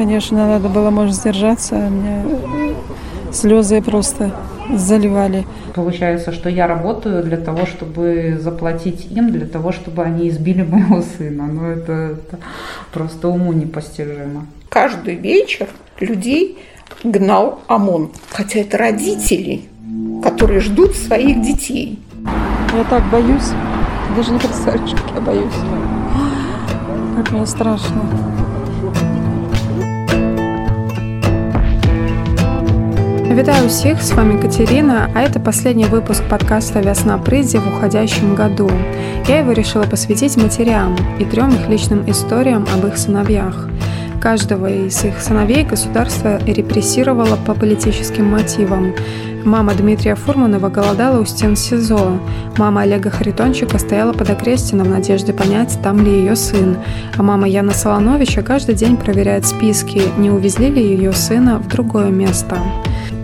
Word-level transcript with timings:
конечно, 0.00 0.48
надо 0.48 0.70
было, 0.70 0.88
может, 0.88 1.14
сдержаться. 1.14 1.76
А 1.76 1.90
мне 1.90 2.24
слезы 3.32 3.82
просто 3.82 4.34
заливали. 4.74 5.46
Получается, 5.74 6.32
что 6.32 6.48
я 6.48 6.66
работаю 6.66 7.22
для 7.22 7.36
того, 7.36 7.66
чтобы 7.66 8.38
заплатить 8.40 9.08
им, 9.10 9.30
для 9.30 9.46
того, 9.46 9.72
чтобы 9.72 10.02
они 10.02 10.30
избили 10.30 10.62
моего 10.62 11.02
сына. 11.02 11.46
Но 11.46 11.68
это, 11.68 11.92
это 11.92 12.38
просто 12.94 13.28
уму 13.28 13.52
непостижимо. 13.52 14.46
Каждый 14.70 15.16
вечер 15.16 15.68
людей 16.00 16.58
гнал 17.04 17.60
ОМОН. 17.66 18.12
Хотя 18.30 18.60
это 18.60 18.78
родители, 18.78 19.64
которые 20.22 20.60
ждут 20.60 20.96
своих 20.96 21.42
детей. 21.42 21.98
Я 22.74 22.84
так 22.84 23.02
боюсь. 23.10 23.50
Даже 24.16 24.32
не 24.32 24.38
представляешь, 24.38 24.92
как 24.92 25.14
я 25.14 25.20
боюсь. 25.20 25.60
Как 27.16 27.32
мне 27.32 27.44
страшно. 27.44 28.49
Вітаю 33.30 33.66
усіх 33.66 34.02
з 34.02 34.12
вами 34.12 34.42
Катерина, 34.42 35.10
а 35.14 35.18
это 35.18 35.40
последний 35.40 35.84
выпуск 35.84 36.22
подкаста 36.28 36.80
«Весна 36.80 37.16
прыдзе» 37.18 37.58
в 37.58 37.68
уходящем 37.68 38.34
году. 38.34 38.70
Я 39.28 39.38
его 39.38 39.52
решила 39.52 39.84
посвятить 39.84 40.36
матерям 40.36 40.96
и 41.20 41.24
трем 41.24 41.50
их 41.50 41.68
личным 41.68 42.10
историям 42.10 42.66
об 42.74 42.86
их 42.86 42.98
сыновьях. 42.98 43.68
Каждого 44.20 44.66
из 44.66 45.04
их 45.04 45.20
сыновей 45.20 45.64
государство 45.64 46.38
репрессировало 46.44 47.38
по 47.46 47.54
политическим 47.54 48.26
мотивам. 48.26 48.94
Мама 49.44 49.72
Дмитрия 49.74 50.14
Фурманова 50.14 50.68
голодала 50.68 51.20
у 51.20 51.24
стен 51.24 51.56
СИЗО. 51.56 52.20
Мама 52.58 52.82
Олега 52.82 53.10
Харитончика 53.10 53.78
стояла 53.78 54.12
под 54.12 54.28
окрестином 54.28 54.88
в 54.88 54.90
надежде 54.90 55.32
понять, 55.32 55.78
там 55.82 56.04
ли 56.04 56.10
ее 56.10 56.36
сын. 56.36 56.76
А 57.16 57.22
мама 57.22 57.48
Яна 57.48 57.72
Солоновича 57.72 58.42
каждый 58.42 58.74
день 58.74 58.96
проверяет 58.96 59.46
списки, 59.46 60.02
не 60.18 60.30
увезли 60.30 60.70
ли 60.70 60.82
ее 60.82 61.12
сына 61.12 61.58
в 61.58 61.68
другое 61.68 62.10
место. 62.10 62.58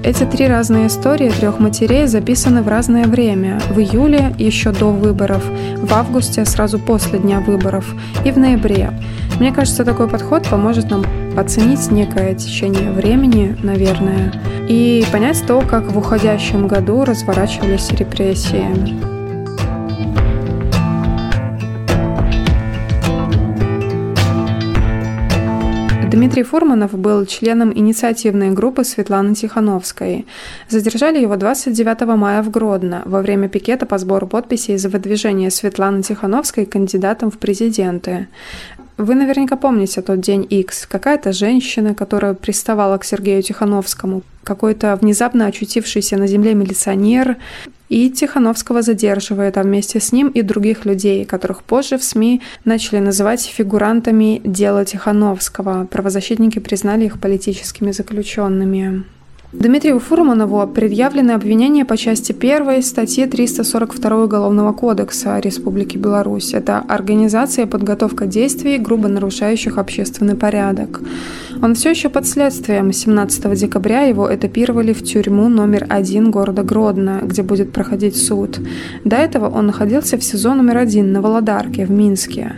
Эти 0.02 0.24
три 0.24 0.46
разные 0.46 0.86
истории 0.86 1.30
трех 1.30 1.58
матерей 1.58 2.06
записаны 2.06 2.62
в 2.62 2.68
разное 2.68 3.06
время. 3.06 3.60
В 3.70 3.80
июле, 3.80 4.34
еще 4.38 4.72
до 4.72 4.92
выборов, 4.92 5.44
в 5.76 5.92
августе, 5.92 6.44
сразу 6.44 6.78
после 6.78 7.18
дня 7.18 7.40
выборов 7.40 7.84
и 8.24 8.30
в 8.30 8.38
ноябре. 8.38 8.90
Мне 9.38 9.52
кажется, 9.52 9.84
такой 9.84 10.08
подход 10.08 10.48
поможет 10.48 10.90
нам 10.90 11.04
оценить 11.36 11.90
некое 11.90 12.34
течение 12.34 12.90
времени, 12.90 13.54
наверное, 13.62 14.32
и 14.66 15.04
понять 15.12 15.44
то, 15.46 15.60
как 15.60 15.92
в 15.92 15.98
уходящем 15.98 16.66
году 16.66 17.04
разворачивались 17.04 17.90
репрессии. 17.90 18.66
Дмитрий 26.10 26.44
Фурманов 26.44 26.98
был 26.98 27.26
членом 27.26 27.76
инициативной 27.76 28.50
группы 28.52 28.84
Светланы 28.84 29.34
Тихановской. 29.34 30.26
Задержали 30.70 31.20
его 31.20 31.36
29 31.36 32.16
мая 32.16 32.42
в 32.42 32.50
Гродно 32.50 33.02
во 33.04 33.20
время 33.20 33.50
пикета 33.50 33.84
по 33.84 33.98
сбору 33.98 34.26
подписей 34.26 34.78
за 34.78 34.88
выдвижение 34.88 35.50
Светланы 35.50 36.02
Тихановской 36.02 36.64
кандидатом 36.64 37.30
в 37.30 37.36
президенты. 37.36 38.28
Вы 38.98 39.14
наверняка 39.14 39.56
помните 39.56 40.00
тот 40.00 40.20
день 40.20 40.46
X. 40.48 40.86
Какая-то 40.86 41.32
женщина, 41.32 41.94
которая 41.94 42.32
приставала 42.32 42.96
к 42.96 43.04
Сергею 43.04 43.42
Тихановскому, 43.42 44.22
какой-то 44.42 44.96
внезапно 44.96 45.46
очутившийся 45.46 46.16
на 46.16 46.26
земле 46.26 46.54
милиционер, 46.54 47.36
и 47.90 48.10
Тихановского 48.10 48.82
задерживают, 48.82 49.58
а 49.58 49.62
вместе 49.62 50.00
с 50.00 50.12
ним 50.12 50.28
и 50.28 50.42
других 50.42 50.86
людей, 50.86 51.24
которых 51.26 51.62
позже 51.62 51.98
в 51.98 52.04
СМИ 52.04 52.40
начали 52.64 52.98
называть 52.98 53.44
фигурантами 53.44 54.40
дела 54.44 54.84
Тихановского. 54.84 55.86
Правозащитники 55.86 56.58
признали 56.58 57.04
их 57.04 57.20
политическими 57.20 57.92
заключенными. 57.92 59.04
Дмитрию 59.58 59.98
Фурманову 60.00 60.66
предъявлены 60.68 61.30
обвинения 61.30 61.86
по 61.86 61.96
части 61.96 62.32
1 62.38 62.82
статьи 62.82 63.24
342 63.24 64.24
Уголовного 64.24 64.74
кодекса 64.74 65.38
Республики 65.38 65.96
Беларусь. 65.96 66.52
Это 66.52 66.84
организация 66.86 67.64
и 67.64 67.68
подготовка 67.68 68.26
действий, 68.26 68.76
грубо 68.76 69.08
нарушающих 69.08 69.78
общественный 69.78 70.34
порядок. 70.34 71.00
Он 71.62 71.74
все 71.74 71.90
еще 71.90 72.10
под 72.10 72.26
следствием. 72.26 72.92
17 72.92 73.58
декабря 73.58 74.02
его 74.02 74.32
этапировали 74.32 74.92
в 74.92 75.02
тюрьму 75.02 75.48
номер 75.48 75.86
один 75.88 76.30
города 76.30 76.62
Гродно, 76.62 77.20
где 77.22 77.42
будет 77.42 77.72
проходить 77.72 78.16
суд. 78.16 78.60
До 79.04 79.16
этого 79.16 79.48
он 79.48 79.66
находился 79.66 80.18
в 80.18 80.22
СИЗО 80.22 80.54
номер 80.54 80.76
один 80.76 81.12
на 81.12 81.22
Володарке 81.22 81.86
в 81.86 81.90
Минске. 81.90 82.56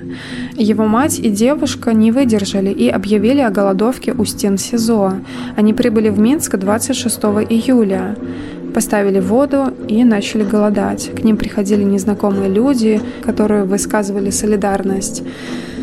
Его 0.56 0.86
мать 0.86 1.20
и 1.20 1.30
девушка 1.30 1.94
не 1.94 2.10
выдержали 2.10 2.70
и 2.70 2.88
объявили 2.88 3.40
о 3.40 3.50
голодовке 3.50 4.12
у 4.12 4.24
стен 4.24 4.58
СИЗО. 4.58 5.20
Они 5.56 5.72
прибыли 5.72 6.08
в 6.08 6.18
Минск 6.18 6.56
26 6.88 7.18
июля 7.50 8.16
поставили 8.74 9.20
воду 9.20 9.74
и 9.88 10.04
начали 10.04 10.42
голодать. 10.42 11.10
К 11.14 11.22
ним 11.22 11.36
приходили 11.36 11.82
незнакомые 11.82 12.48
люди, 12.48 12.98
которые 13.22 13.64
высказывали 13.64 14.30
солидарность. 14.30 15.22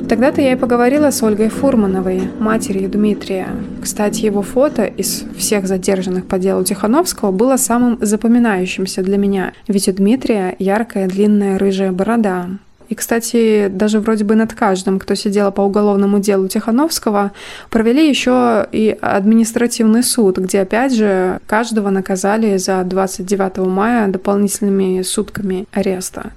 Тогда-то 0.10 0.42
я 0.42 0.54
и 0.54 0.56
поговорила 0.56 1.12
с 1.12 1.22
Ольгой 1.22 1.50
Фурмановой, 1.50 2.22
матерью 2.40 2.90
Дмитрия. 2.90 3.50
Кстати, 3.84 4.26
его 4.26 4.42
фото 4.42 4.86
из 4.86 5.24
всех 5.38 5.68
задержанных 5.68 6.26
по 6.26 6.40
делу 6.40 6.64
Тихановского 6.64 7.32
было 7.32 7.58
самым 7.58 8.00
запоминающимся 8.02 9.04
для 9.04 9.18
меня, 9.18 9.54
ведь 9.68 9.88
у 9.88 9.94
Дмитрия 9.94 10.56
яркая 10.58 11.08
длинная 11.08 11.60
рыжая 11.60 11.92
борода. 11.92 12.48
И, 12.90 12.96
кстати, 12.96 13.68
даже 13.70 14.00
вроде 14.00 14.24
бы 14.24 14.36
над 14.36 14.54
каждым, 14.54 15.00
кто 15.00 15.16
сидел 15.16 15.52
по 15.52 15.62
уголовному 15.62 16.20
делу 16.20 16.48
Тихановского, 16.48 17.32
провели 17.70 18.08
еще 18.08 18.68
и 18.72 18.98
административный 19.02 20.04
суд, 20.04 20.38
где, 20.38 20.62
опять 20.62 20.94
же, 20.94 21.40
каждого 21.48 21.90
наказали 21.90 22.58
за 22.58 22.84
29 22.84 23.58
мая 23.68 24.08
дополнительными 24.08 25.02
сутками 25.02 25.68
ареста. 25.72 26.32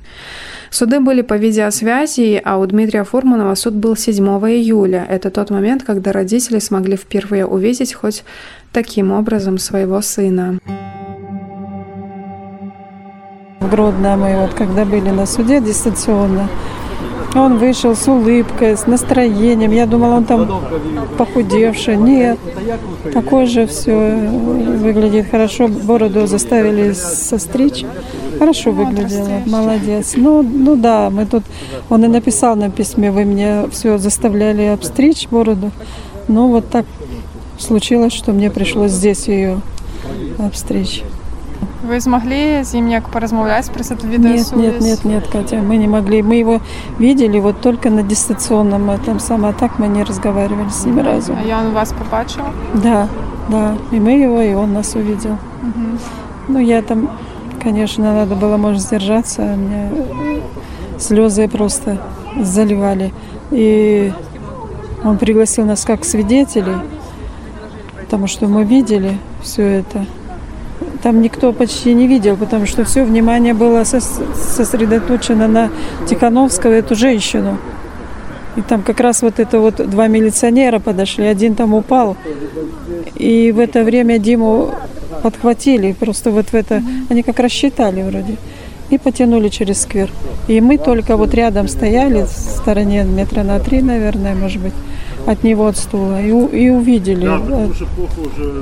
Суды 0.70 1.00
были 1.00 1.22
по 1.22 1.34
видеосвязи, 1.34 2.41
а 2.44 2.58
у 2.58 2.66
Дмитрия 2.66 3.04
Фурманова 3.04 3.54
суд 3.54 3.75
был 3.75 3.97
7 3.97 4.25
июля. 4.25 5.06
Это 5.08 5.31
тот 5.31 5.50
момент, 5.50 5.82
когда 5.82 6.12
родители 6.12 6.58
смогли 6.58 6.97
впервые 6.97 7.47
увидеть 7.47 7.94
хоть 7.94 8.25
таким 8.72 9.12
образом 9.12 9.58
своего 9.58 10.00
сына. 10.03 10.58
В 13.60 13.69
Гродно 13.69 14.16
мы 14.16 14.36
вот 14.36 14.54
когда 14.54 14.84
были 14.84 15.10
на 15.10 15.26
суде 15.26 15.60
дистанционно, 15.60 16.48
он 17.34 17.58
вышел 17.58 17.96
с 17.96 18.06
улыбкой, 18.06 18.76
с 18.76 18.86
настроением. 18.86 19.72
Я 19.72 19.86
думала, 19.86 20.16
он 20.16 20.24
там 20.24 20.62
похудевший. 21.19 21.96
Нет, 21.96 22.38
такой 23.12 23.46
же 23.46 23.66
все 23.66 23.92
выглядит 23.92 25.30
хорошо. 25.30 25.69
Бороду 25.69 26.26
заставили 26.26 26.92
состричь. 26.92 27.84
Хорошо 28.38 28.70
выглядела, 28.70 29.42
молодец. 29.46 30.14
Ну, 30.16 30.42
ну 30.42 30.76
да, 30.76 31.10
мы 31.10 31.26
тут, 31.26 31.42
он 31.90 32.04
и 32.04 32.08
написал 32.08 32.54
на 32.54 32.70
письме, 32.70 33.10
вы 33.10 33.25
меня 33.25 33.66
все 33.72 33.98
заставляли 33.98 34.62
обстричь 34.62 35.26
бороду. 35.28 35.72
Ну 36.28 36.48
вот 36.48 36.70
так 36.70 36.86
случилось, 37.58 38.12
что 38.12 38.32
мне 38.32 38.50
пришлось 38.50 38.92
здесь 38.92 39.26
ее 39.26 39.60
обстричь. 40.38 41.02
Вы 41.88 42.00
смогли 42.00 42.65
з 42.65 42.75
ним 42.75 42.88
як 42.88 43.09
эту 43.09 44.06
видеосвязь? 44.06 44.53
Нет, 44.53 44.81
нет, 44.81 44.81
нет, 44.81 45.04
нет, 45.04 45.26
Катя, 45.28 45.56
мы 45.56 45.78
не 45.78 45.88
могли. 45.88 46.22
Мы 46.22 46.37
его 46.37 46.60
видели 46.99 47.41
вот 47.41 47.60
только 47.62 47.88
на 47.88 48.03
дистанционном 48.03 48.91
этом 48.91 49.21
самом, 49.21 49.50
а 49.50 49.53
так 49.53 49.78
мы 49.78 49.88
не 49.88 50.03
разговаривали 50.03 50.69
с 50.69 50.84
ним 50.84 51.00
разу. 51.00 51.32
А 51.32 51.60
он 51.60 51.72
вас 51.72 51.94
побачил? 51.94 52.43
Да, 52.75 53.09
да. 53.49 53.75
И 53.91 54.00
мы 54.00 54.10
его, 54.10 54.43
и 54.43 54.53
он 54.53 54.75
нас 54.75 54.94
увидел. 54.94 55.38
Угу. 55.62 55.99
Ну, 56.49 56.59
я 56.59 56.82
там, 56.82 57.10
конечно, 57.62 58.12
надо 58.12 58.34
было, 58.34 58.59
может, 58.59 58.82
сдержаться. 58.82 59.43
А 59.43 59.56
мне 59.56 59.91
слезы 60.99 61.49
просто 61.49 62.03
заливали. 62.38 63.15
И 63.50 64.12
он 65.05 65.16
пригласил 65.16 65.65
нас 65.65 65.87
как 65.87 66.05
свидетелей, 66.05 66.76
потому 68.00 68.26
что 68.26 68.46
мы 68.46 68.64
видели 68.64 69.19
все 69.40 69.62
это 69.62 70.05
там 71.03 71.23
никто 71.23 71.53
почти 71.53 71.95
не 71.95 72.06
видел, 72.06 72.37
потому 72.37 72.67
что 72.67 72.85
все 72.85 73.05
внимание 73.05 73.55
было 73.55 73.85
сосредоточено 73.85 75.49
на 75.49 75.71
Тихановского, 76.09 76.73
эту 76.73 76.95
женщину. 76.95 77.59
И 78.56 78.62
там 78.62 78.83
как 78.83 79.00
раз 79.00 79.23
вот 79.23 79.39
это 79.39 79.61
вот 79.61 79.77
два 79.89 80.09
милиционера 80.09 80.79
подошли, 80.81 81.25
один 81.25 81.55
там 81.55 81.75
упал. 81.75 82.17
И 83.15 83.53
в 83.53 83.61
это 83.61 83.85
время 83.85 84.19
Диму 84.19 84.75
подхватили, 85.23 85.93
просто 85.93 86.31
вот 86.31 86.49
в 86.49 86.55
это, 86.55 86.83
они 87.09 87.23
как 87.23 87.39
рассчитали 87.39 88.03
вроде. 88.03 88.37
И 88.91 88.99
потянули 88.99 89.49
через 89.49 89.83
сквер. 89.83 90.11
И 90.49 90.61
мы 90.61 90.79
только 90.79 91.17
вот 91.17 91.35
рядом 91.35 91.69
стояли, 91.69 92.23
в 92.23 92.29
стороне 92.29 93.05
метра 93.05 93.43
на 93.43 93.61
три, 93.61 93.83
наверное, 93.83 94.35
может 94.35 94.62
быть 94.62 94.73
от 95.28 95.44
него 95.44 95.66
от 95.66 95.76
стула 95.76 96.22
и, 96.22 96.28
и 96.28 96.70
увидели. 96.70 97.26
Да, 97.26 97.42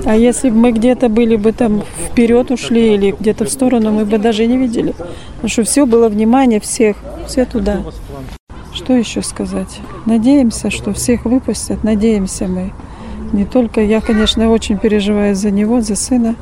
а 0.05 0.17
если 0.17 0.51
бы 0.51 0.57
мы 0.57 0.73
где-то 0.73 1.09
были 1.09 1.37
бы 1.37 1.53
там 1.53 1.83
вперед 2.11 2.51
ушли 2.51 2.95
или 2.95 3.15
где-то 3.19 3.45
в 3.45 3.51
сторону, 3.51 3.93
мы 3.93 4.05
бы 4.05 4.19
даже 4.19 4.47
не 4.47 4.57
видели. 4.57 4.93
Потому 5.37 5.49
что 5.49 5.63
все 5.63 5.87
было 5.87 6.09
внимание 6.09 6.59
всех, 6.59 6.97
все 7.29 7.45
туда. 7.45 7.83
Что 8.75 8.95
еще 8.95 9.23
сказать? 9.23 9.81
Надеемся, 10.07 10.71
что 10.71 10.93
всех 10.93 11.25
выпустят, 11.25 11.85
надеемся 11.85 12.49
мы. 12.49 12.73
Не 13.33 13.45
только 13.45 13.81
я, 13.81 14.01
конечно, 14.01 14.51
очень 14.51 14.77
переживаю 14.79 15.37
за 15.37 15.53
него, 15.53 15.81
за 15.81 15.95
сына, 15.95 16.35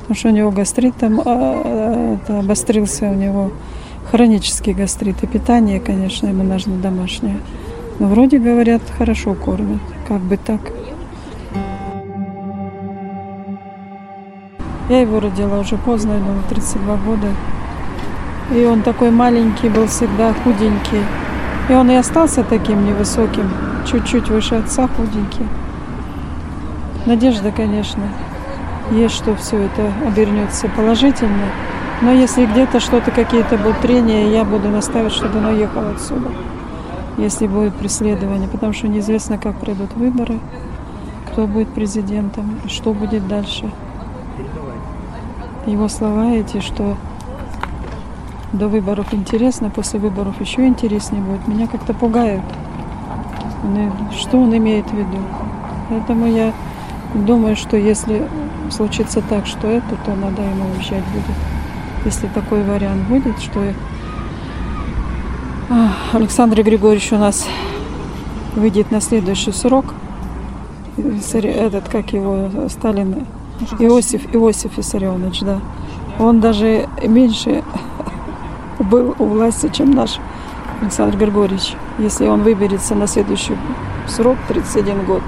потому 0.00 0.14
что 0.16 0.28
у 0.28 0.32
него 0.32 0.50
гастрит 0.52 0.94
там 0.96 1.20
а, 1.20 2.18
а, 2.28 2.38
обострился, 2.38 3.10
у 3.10 3.14
него 3.14 3.50
хронический 4.10 4.74
гастрит. 4.74 5.22
И 5.22 5.26
питание, 5.26 5.80
конечно, 5.80 6.28
ему 6.28 6.44
нужно 6.44 6.76
домашнее. 6.76 7.38
Вроде 8.02 8.40
говорят, 8.40 8.82
хорошо 8.98 9.34
кормят. 9.34 9.78
Как 10.08 10.18
бы 10.18 10.36
так. 10.36 10.60
Я 14.88 15.02
его 15.02 15.20
родила 15.20 15.60
уже 15.60 15.76
поздно, 15.76 16.18
думаю, 16.18 16.42
32 16.48 16.96
года. 16.96 17.28
И 18.52 18.64
он 18.64 18.82
такой 18.82 19.12
маленький 19.12 19.68
был 19.68 19.86
всегда, 19.86 20.34
худенький. 20.42 21.00
И 21.68 21.72
он 21.74 21.92
и 21.92 21.94
остался 21.94 22.42
таким 22.42 22.84
невысоким, 22.84 23.48
чуть-чуть 23.86 24.28
выше 24.30 24.56
отца, 24.56 24.88
худенький. 24.88 25.46
Надежда, 27.06 27.52
конечно, 27.52 28.02
есть, 28.90 29.14
что 29.14 29.36
все 29.36 29.58
это 29.58 29.92
обернется 30.04 30.68
положительно. 30.68 31.46
Но 32.00 32.10
если 32.10 32.46
где-то 32.46 32.80
что-то, 32.80 33.12
какие-то 33.12 33.58
будут 33.58 33.78
трения, 33.80 34.26
я 34.26 34.42
буду 34.42 34.70
наставить, 34.70 35.12
чтобы 35.12 35.38
он 35.38 35.46
уехал 35.46 35.88
отсюда. 35.88 36.30
Если 37.18 37.46
будет 37.46 37.74
преследование, 37.74 38.48
потому 38.48 38.72
что 38.72 38.88
неизвестно, 38.88 39.38
как 39.38 39.56
пройдут 39.56 39.92
выборы, 39.94 40.38
кто 41.30 41.46
будет 41.46 41.68
президентом, 41.68 42.58
что 42.68 42.92
будет 42.92 43.28
дальше. 43.28 43.70
Его 45.66 45.88
слова 45.88 46.32
эти, 46.32 46.60
что 46.60 46.96
до 48.52 48.68
выборов 48.68 49.14
интересно, 49.14 49.70
после 49.70 49.98
выборов 50.00 50.40
еще 50.40 50.66
интереснее 50.66 51.22
будет, 51.22 51.46
меня 51.48 51.66
как-то 51.66 51.94
пугают. 51.94 52.42
Что 54.16 54.38
он 54.38 54.56
имеет 54.56 54.86
в 54.86 54.94
виду? 54.94 55.18
Поэтому 55.88 56.26
я 56.26 56.52
думаю, 57.14 57.56
что 57.56 57.76
если 57.76 58.26
случится 58.70 59.22
так, 59.22 59.46
что 59.46 59.68
это, 59.68 59.96
то 60.04 60.14
надо 60.14 60.42
ему 60.42 60.64
уезжать 60.74 61.04
будет. 61.12 61.36
Если 62.04 62.26
такой 62.28 62.64
вариант 62.64 63.02
будет, 63.08 63.38
что 63.38 63.60
Александр 66.12 66.62
Григорьевич 66.62 67.12
у 67.12 67.16
нас 67.16 67.46
выйдет 68.54 68.90
на 68.90 69.00
следующий 69.00 69.52
срок, 69.52 69.86
этот, 70.98 71.88
как 71.88 72.12
его, 72.12 72.50
Сталин, 72.68 73.26
Иосиф, 73.78 74.34
Иосиф 74.34 74.76
Виссарионович, 74.76 75.40
да. 75.40 75.60
Он 76.18 76.40
даже 76.40 76.88
меньше 77.02 77.64
был 78.78 79.14
у 79.18 79.24
власти, 79.24 79.70
чем 79.72 79.92
наш 79.92 80.18
Александр 80.82 81.16
Григорьевич, 81.16 81.74
если 81.98 82.26
он 82.26 82.42
выберется 82.42 82.94
на 82.94 83.06
следующий 83.06 83.56
срок, 84.06 84.36
31 84.48 85.06
год. 85.06 85.22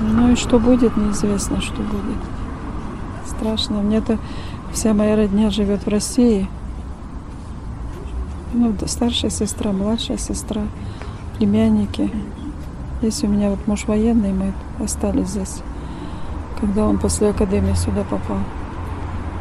Ну 0.00 0.32
и 0.32 0.36
что 0.36 0.58
будет, 0.58 0.96
неизвестно, 0.96 1.60
что 1.60 1.76
будет. 1.76 2.18
Страшно. 3.26 3.82
Мне-то 3.82 4.18
вся 4.72 4.94
моя 4.94 5.16
родня 5.16 5.50
живет 5.50 5.84
в 5.84 5.88
России. 5.88 6.48
Ну, 8.54 8.72
старшая 8.86 9.30
сестра, 9.30 9.72
младшая 9.72 10.16
сестра, 10.16 10.62
племянники. 11.36 12.10
Здесь 13.00 13.22
у 13.22 13.26
меня 13.26 13.50
вот 13.50 13.58
муж 13.66 13.84
военный, 13.86 14.32
мы 14.32 14.54
остались 14.82 15.28
здесь, 15.28 15.60
когда 16.58 16.86
он 16.86 16.96
после 16.96 17.28
академии 17.28 17.74
сюда 17.74 18.04
попал. 18.04 18.38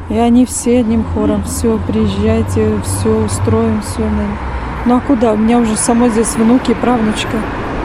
И 0.09 0.17
они 0.17 0.45
все 0.45 0.79
одним 0.79 1.05
хором, 1.05 1.45
все, 1.45 1.79
приезжайте, 1.87 2.81
все 2.83 3.25
устроим, 3.25 3.81
все. 3.81 4.01
Ну 4.85 4.97
а 4.97 4.99
куда? 4.99 5.33
У 5.33 5.37
меня 5.37 5.59
уже 5.59 5.77
самой 5.77 6.09
здесь 6.09 6.35
внуки, 6.35 6.73
правнучка. 6.73 7.37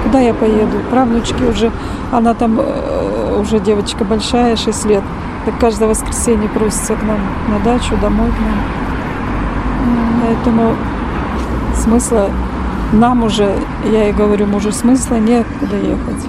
Куда 0.02 0.18
я 0.18 0.34
поеду? 0.34 0.78
Правнучки 0.90 1.44
уже, 1.44 1.70
она 2.10 2.34
там 2.34 2.58
э, 2.58 3.40
уже 3.40 3.60
девочка 3.60 4.04
большая, 4.04 4.56
6 4.56 4.86
лет. 4.86 5.04
Так 5.44 5.56
каждое 5.60 5.88
воскресенье 5.88 6.48
просится 6.48 6.96
к 6.96 7.02
нам 7.04 7.20
на 7.48 7.60
дачу, 7.60 7.96
домой 8.00 8.30
к 8.30 8.40
нам. 8.40 8.58
Поэтому 10.22 10.74
смысла 11.82 12.30
нам 12.92 13.24
уже, 13.24 13.52
я 13.90 14.08
и 14.08 14.12
говорю 14.12 14.46
мужу, 14.46 14.70
смысла 14.70 15.16
некуда 15.16 15.76
ехать. 15.76 16.28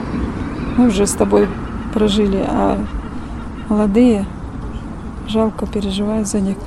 Мы 0.77 0.87
уже 0.87 1.05
с 1.05 1.11
тобой 1.11 1.47
прожили, 1.93 2.43
а 2.47 2.79
молодые 3.69 4.25
жалко, 5.27 5.67
переживаю 5.67 6.25
за 6.25 6.39
них. 6.39 6.57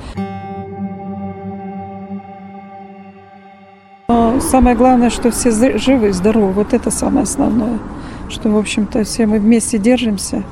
Но 4.07 4.39
самое 4.39 4.75
главное, 4.75 5.09
что 5.09 5.31
все 5.31 5.51
живы 5.77 6.09
и 6.09 6.11
здоровы. 6.11 6.53
Вот 6.53 6.73
это 6.73 6.89
самое 6.89 7.23
основное. 7.23 7.79
Что, 8.29 8.49
в 8.49 8.57
общем-то, 8.57 9.03
все 9.03 9.25
мы 9.25 9.39
вместе 9.39 9.77
держимся, 9.77 10.43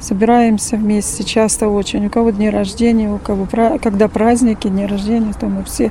собираемся 0.00 0.76
вместе, 0.76 1.24
часто 1.24 1.68
очень. 1.68 2.06
У 2.06 2.10
кого 2.10 2.30
дни 2.30 2.48
рождения, 2.48 3.12
у 3.12 3.18
кого 3.18 3.46
когда 3.82 4.08
праздники, 4.08 4.68
дни 4.68 4.86
рождения, 4.86 5.32
то 5.38 5.46
мы 5.46 5.64
все 5.64 5.90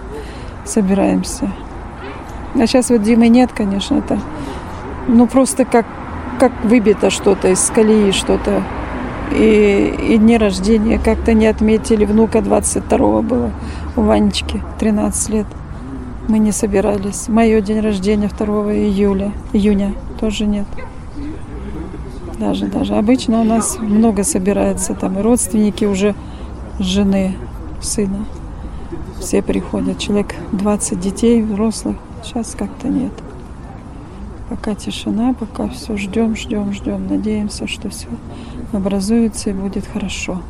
собираемся. 0.70 1.52
А 2.56 2.68
сейчас 2.68 2.90
вот 2.90 3.04
Димы 3.04 3.28
нет, 3.28 3.52
конечно, 3.54 3.96
это 3.96 4.20
ну 5.08 5.28
просто 5.28 5.66
как, 5.66 5.86
как 6.40 6.52
выбито 6.64 7.10
что-то 7.10 7.50
из 7.50 7.70
колеи, 7.70 8.12
что-то 8.12 8.64
и, 9.32 9.96
и 10.10 10.18
дни 10.18 10.38
рождения 10.38 11.00
как-то 11.00 11.34
не 11.34 11.48
отметили. 11.48 12.06
Внука 12.06 12.42
22 12.42 13.22
было 13.22 13.52
у 13.96 14.02
Ванечки, 14.02 14.62
13 14.80 15.30
лет. 15.30 15.48
Мы 16.28 16.40
не 16.40 16.52
собирались. 16.52 17.28
Мое 17.28 17.62
день 17.62 17.80
рождения 17.80 18.30
2 18.30 18.48
июля, 18.74 19.32
июня 19.54 19.94
тоже 20.20 20.46
нет. 20.46 20.68
Даже, 22.40 22.68
даже. 22.68 22.96
Обычно 22.96 23.42
у 23.42 23.44
нас 23.44 23.78
много 23.80 24.24
собирается. 24.24 24.94
Там 24.94 25.20
и 25.20 25.22
родственники 25.22 25.86
уже 25.86 26.16
жены, 26.80 27.36
сына. 27.82 28.26
Все 29.20 29.42
приходят. 29.42 30.00
Человек 30.00 30.34
20 30.52 31.00
детей, 31.00 31.42
взрослых. 31.42 31.98
Сейчас 32.24 32.56
как-то 32.56 32.88
нет. 32.88 33.12
Пока 34.50 34.74
тишина, 34.74 35.34
пока 35.34 35.68
все 35.68 35.98
ждем, 35.98 36.36
ждем, 36.36 36.74
ждем. 36.74 37.08
Надеемся, 37.08 37.68
что 37.68 37.90
все 37.90 38.08
образуется 38.74 39.52
и 39.52 39.54
будет 39.54 39.86
хорошо. 39.86 40.42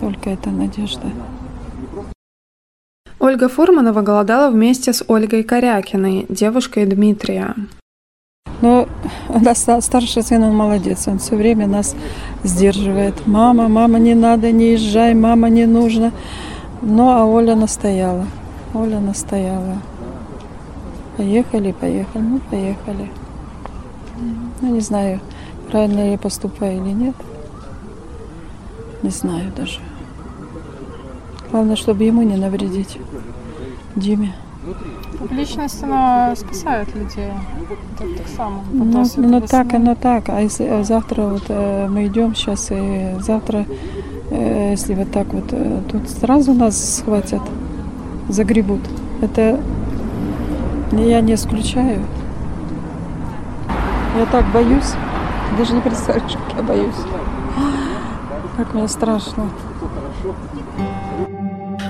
Только 0.00 0.30
это 0.30 0.50
надежда. 0.50 1.08
Ольга 3.20 3.48
Фурманова 3.48 4.00
голодала 4.00 4.50
вместе 4.50 4.92
с 4.92 5.04
Ольгой 5.08 5.42
Корякиной, 5.42 6.26
девушкой 6.28 6.86
Дмитрия. 6.86 7.54
Но 8.60 8.88
старший 9.80 10.22
сын, 10.22 10.42
он 10.42 10.56
молодец, 10.56 11.06
он 11.06 11.18
все 11.18 11.36
время 11.36 11.66
нас 11.66 11.94
сдерживает. 12.42 13.26
Мама, 13.26 13.68
мама, 13.68 13.98
не 13.98 14.14
надо, 14.14 14.50
не 14.50 14.72
езжай, 14.72 15.14
мама, 15.14 15.48
не 15.48 15.66
нужно. 15.66 16.12
Ну, 16.82 17.08
а 17.10 17.24
Оля 17.24 17.56
настояла. 17.56 18.26
Оля 18.74 19.00
настояла. 19.00 19.78
Поехали, 21.16 21.72
поехали, 21.72 22.22
ну, 22.22 22.40
поехали. 22.50 23.10
Ну, 24.60 24.74
не 24.74 24.80
знаю, 24.80 25.20
правильно 25.70 26.12
я 26.12 26.18
поступаю 26.18 26.76
или 26.76 26.92
нет. 26.92 27.14
Не 29.02 29.10
знаю 29.10 29.52
даже. 29.56 29.80
Главное, 31.50 31.76
чтобы 31.76 32.04
ему 32.04 32.22
не 32.22 32.36
навредить. 32.36 32.98
Диме. 33.96 34.34
Личность, 35.30 35.82
она 35.82 36.34
спасает 36.36 36.94
людей. 36.94 37.32
Это 37.98 38.18
так 38.18 38.28
само. 38.28 38.64
Ну, 38.72 39.04
ну 39.16 39.40
так, 39.40 39.72
оно 39.74 39.94
так. 39.94 40.28
А 40.28 40.40
если 40.40 40.64
а 40.64 40.84
завтра 40.84 41.22
вот 41.22 41.44
э, 41.48 41.88
мы 41.88 42.06
идем 42.06 42.34
сейчас, 42.34 42.70
и 42.70 43.16
завтра, 43.20 43.58
э, 43.58 43.64
если 44.30 44.94
вот 44.94 45.10
так 45.10 45.32
вот, 45.32 45.44
э, 45.52 45.80
тут 45.90 46.08
сразу 46.08 46.52
нас 46.52 46.96
схватят, 46.96 47.42
загребут. 48.28 48.80
Это 49.22 49.58
я 50.92 51.20
не 51.20 51.34
исключаю. 51.34 52.00
Я 54.18 54.26
так 54.26 54.50
боюсь. 54.52 54.92
Даже 55.56 55.74
не 55.74 55.80
представляешь, 55.80 56.32
как 56.48 56.56
я 56.56 56.62
боюсь. 56.62 56.94
Как 58.56 58.74
мне 58.74 58.88
страшно. 58.88 59.50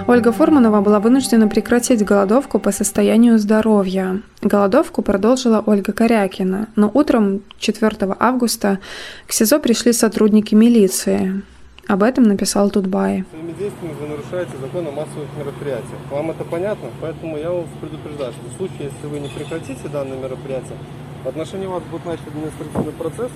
Ольга 0.07 0.33
Форманова 0.33 0.80
была 0.80 1.00
вынуждена 1.00 1.49
прекратить 1.49 2.02
голодовку 2.02 2.59
по 2.59 2.73
состоянию 2.73 3.38
здоровья. 3.38 4.23
Голодовку 4.40 5.02
продолжила 5.02 5.62
Ольга 5.66 5.92
Корякина, 5.92 6.68
но 6.76 6.90
утром 6.95 7.42
4 7.59 8.16
августа 8.18 8.78
к 9.26 9.33
СИЗО 9.33 9.59
пришли 9.59 9.92
сотрудники 9.92 10.54
милиции. 10.54 11.42
Об 11.88 12.02
этом 12.02 12.25
написал 12.25 12.71
Тутбай. 12.71 13.25
Своими 13.30 13.52
действиями 13.52 13.95
вы 14.00 14.09
нарушаете 14.09 14.52
закон 14.61 14.87
о 14.87 14.90
массовых 14.92 15.28
мероприятиях. 15.37 15.99
Вам 16.11 16.30
это 16.30 16.45
понятно? 16.45 16.90
Поэтому 17.00 17.37
я 17.38 17.50
вас 17.50 17.66
предупреждаю, 17.80 18.33
что 18.33 18.42
в 18.49 18.57
случае, 18.59 18.90
если 18.92 19.07
вы 19.09 19.18
не 19.18 19.28
прекратите 19.28 19.88
данное 19.88 20.18
мероприятие, 20.18 20.76
в 21.25 21.28
отношении 21.28 21.66
вас 21.66 21.83
будет 21.90 22.04
начат 22.04 22.28
административный 22.28 22.92
процесс, 22.92 23.33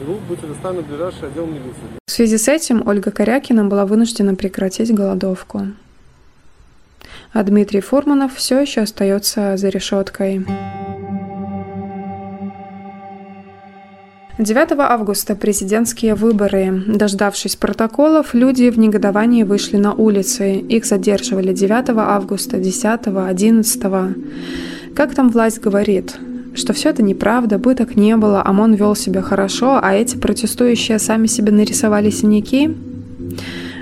и 0.00 0.04
вы 0.04 0.14
будете 0.28 0.46
доставлены 0.46 0.84
в 0.84 0.88
ближайший 0.88 1.28
отдел 1.28 1.46
милиции. 1.46 1.98
В 2.06 2.10
связи 2.10 2.38
с 2.38 2.48
этим 2.48 2.86
Ольга 2.86 3.10
Корякина 3.10 3.64
была 3.64 3.86
вынуждена 3.86 4.34
прекратить 4.34 4.94
голодовку 4.94 5.62
а 7.32 7.42
Дмитрий 7.42 7.80
Фурманов 7.80 8.34
все 8.34 8.60
еще 8.60 8.82
остается 8.82 9.56
за 9.56 9.68
решеткой. 9.68 10.44
9 14.40 14.70
августа 14.78 15.36
президентские 15.36 16.14
выборы. 16.14 16.82
Дождавшись 16.86 17.56
протоколов, 17.56 18.32
люди 18.32 18.70
в 18.70 18.78
негодовании 18.78 19.42
вышли 19.42 19.76
на 19.76 19.92
улицы. 19.92 20.54
Их 20.56 20.86
задерживали 20.86 21.52
9 21.52 21.90
августа, 21.90 22.56
10, 22.56 23.00
11. 23.06 23.82
Как 24.96 25.14
там 25.14 25.28
власть 25.28 25.60
говорит? 25.60 26.16
Что 26.54 26.72
все 26.72 26.88
это 26.88 27.02
неправда, 27.02 27.58
пыток 27.58 27.96
не 27.96 28.16
было, 28.16 28.42
ОМОН 28.42 28.74
вел 28.74 28.96
себя 28.96 29.20
хорошо, 29.20 29.78
а 29.82 29.92
эти 29.92 30.16
протестующие 30.16 30.98
сами 30.98 31.26
себе 31.26 31.52
нарисовали 31.52 32.08
синяки? 32.08 32.74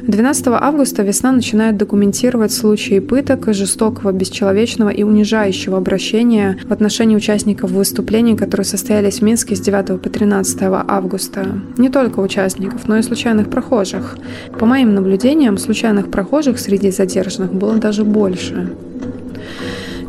12 0.08 0.46
августа 0.48 1.02
весна 1.02 1.32
начинает 1.32 1.76
документировать 1.76 2.50
случаи 2.50 2.98
пыток, 2.98 3.52
жестокого, 3.52 4.10
бесчеловечного 4.10 4.88
и 4.88 5.02
унижающего 5.02 5.76
обращения 5.76 6.58
в 6.64 6.72
отношении 6.72 7.14
участников 7.14 7.72
выступлений, 7.72 8.34
которые 8.34 8.64
состоялись 8.64 9.18
в 9.18 9.22
Минске 9.22 9.54
с 9.54 9.60
9 9.60 10.00
по 10.00 10.08
13 10.08 10.60
августа. 10.62 11.60
Не 11.76 11.90
только 11.90 12.20
участников, 12.20 12.88
но 12.88 12.96
и 12.96 13.02
случайных 13.02 13.50
прохожих. 13.50 14.16
По 14.58 14.64
моим 14.64 14.94
наблюдениям, 14.94 15.58
случайных 15.58 16.10
прохожих 16.10 16.58
среди 16.58 16.90
задержанных 16.90 17.52
было 17.52 17.74
даже 17.74 18.04
больше. 18.04 18.70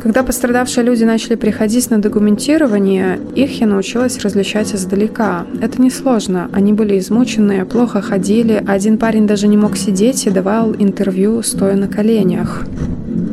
Когда 0.02 0.22
пострадавшие 0.22 0.82
люди 0.82 1.04
начали 1.04 1.34
приходить 1.34 1.90
на 1.90 2.00
документирование, 2.00 3.18
их 3.34 3.60
я 3.60 3.66
научилась 3.66 4.18
различать 4.20 4.74
издалека. 4.74 5.46
Это 5.60 5.80
несложно. 5.82 6.48
Они 6.52 6.72
были 6.72 6.98
измученные, 6.98 7.66
плохо 7.66 8.00
ходили, 8.00 8.64
а 8.66 8.72
один 8.72 8.96
парень 8.96 9.26
даже 9.26 9.46
не 9.46 9.58
мог 9.58 9.76
сидеть 9.76 10.26
и 10.26 10.30
давал 10.30 10.74
интервью, 10.74 11.42
стоя 11.42 11.76
на 11.76 11.86
коленях. 11.86 12.64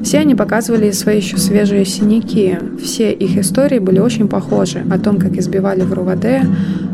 Все 0.04 0.20
они 0.20 0.36
показывали 0.36 0.92
свои 0.92 1.18
еще 1.18 1.38
свежие 1.38 1.86
синяки. 1.86 2.58
Все 2.84 3.14
их 3.14 3.38
истории 3.38 3.80
были 3.80 4.00
очень 4.00 4.28
похожи. 4.28 4.84
О 4.92 5.00
том, 5.00 5.20
как 5.20 5.38
избивали 5.38 5.82
в 5.82 5.94
РУВД, 5.94 6.26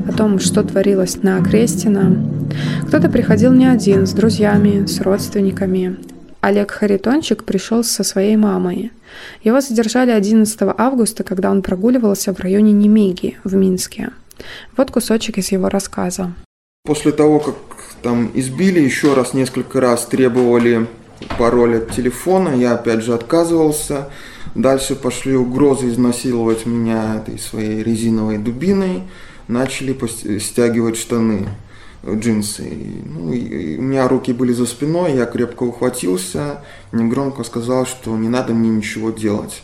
о 0.08 0.14
том, 0.16 0.40
что 0.40 0.64
творилось 0.64 1.24
на 1.24 1.42
Крестина. 1.44 2.16
Кто-то 2.88 3.10
приходил 3.10 3.52
не 3.54 3.66
один, 3.66 4.06
с 4.06 4.12
друзьями, 4.12 4.86
с 4.86 5.02
родственниками. 5.02 5.98
Олег 6.44 6.72
Харитончик 6.72 7.46
пришел 7.46 7.86
со 7.86 8.04
своей 8.04 8.36
мамой. 8.36 8.92
Его 9.46 9.62
задержали 9.62 10.12
11 10.12 10.60
августа, 10.78 11.24
когда 11.24 11.50
он 11.50 11.62
прогуливался 11.62 12.34
в 12.34 12.40
районе 12.42 12.74
Немиги 12.74 13.38
в 13.46 13.56
Минске. 13.56 14.10
Вот 14.76 14.92
кусочек 14.92 15.38
из 15.38 15.54
его 15.54 15.70
рассказа. 15.70 16.34
После 16.84 17.14
того, 17.14 17.40
как 17.40 17.56
там 18.02 18.30
избили, 18.34 18.82
еще 18.82 19.14
раз 19.14 19.34
несколько 19.34 19.80
раз 19.80 20.06
требовали 20.06 20.88
пароль 21.40 21.78
от 21.78 21.92
телефона, 21.92 22.50
я 22.50 22.74
опять 22.74 23.04
же 23.04 23.14
отказывался. 23.14 24.10
Дальше 24.54 24.98
пошли 24.98 25.38
угрозы 25.38 25.88
изнасиловать 25.88 26.66
меня 26.66 27.22
этой 27.22 27.40
своей 27.40 27.82
резиновой 27.84 28.38
дубиной, 28.38 29.04
начали 29.48 29.98
стягивать 30.40 30.98
штаны 30.98 31.48
джинсы. 32.08 32.70
Ну, 33.06 33.32
и, 33.32 33.78
у 33.78 33.82
меня 33.82 34.08
руки 34.08 34.34
были 34.34 34.54
за 34.54 34.66
спиной, 34.66 35.14
я 35.14 35.26
крепко 35.26 35.64
ухватился, 35.64 36.62
негромко 36.92 37.44
сказал, 37.44 37.86
что 37.86 38.16
не 38.18 38.30
надо 38.30 38.54
мне 38.54 38.70
ничего 38.70 39.12
делать. 39.12 39.64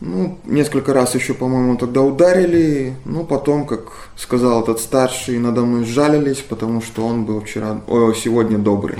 Ну, 0.00 0.38
несколько 0.44 0.94
раз 0.94 1.16
еще, 1.16 1.34
по-моему, 1.34 1.76
тогда 1.76 2.02
ударили. 2.02 2.94
Ну, 3.04 3.24
потом, 3.24 3.66
как 3.66 4.10
сказал 4.16 4.62
этот 4.62 4.78
старший, 4.78 5.38
надо 5.38 5.62
мной 5.62 5.84
сжалились, 5.84 6.38
потому 6.38 6.80
что 6.80 7.04
он 7.04 7.24
был 7.24 7.40
вчера, 7.40 7.80
о, 7.88 8.12
сегодня 8.12 8.58
добрый. 8.58 8.98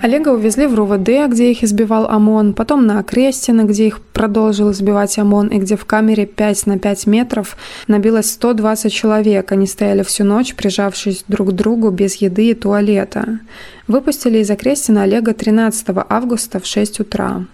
Олега 0.00 0.28
увезли 0.28 0.68
в 0.68 0.74
РУВД, 0.76 1.28
где 1.28 1.50
их 1.50 1.64
избивал 1.64 2.06
ОМОН, 2.06 2.54
потом 2.54 2.86
на 2.86 3.00
Окрестина, 3.00 3.64
где 3.64 3.88
их 3.88 4.00
продолжил 4.00 4.70
избивать 4.70 5.18
ОМОН, 5.18 5.48
и 5.48 5.58
где 5.58 5.76
в 5.76 5.84
камере 5.86 6.24
5 6.24 6.66
на 6.66 6.78
5 6.78 7.06
метров 7.06 7.56
набилось 7.88 8.30
120 8.30 8.92
человек. 8.92 9.50
Они 9.50 9.66
стояли 9.66 10.04
всю 10.04 10.22
ночь, 10.22 10.54
прижавшись 10.54 11.24
друг 11.26 11.48
к 11.48 11.52
другу, 11.52 11.90
без 11.90 12.14
еды 12.16 12.50
и 12.50 12.54
туалета. 12.54 13.40
Выпустили 13.88 14.38
из 14.38 14.50
Окрестина 14.50 15.02
Олега 15.02 15.34
13 15.34 15.88
августа 16.08 16.60
в 16.60 16.66
6 16.66 17.00
утра. 17.00 17.44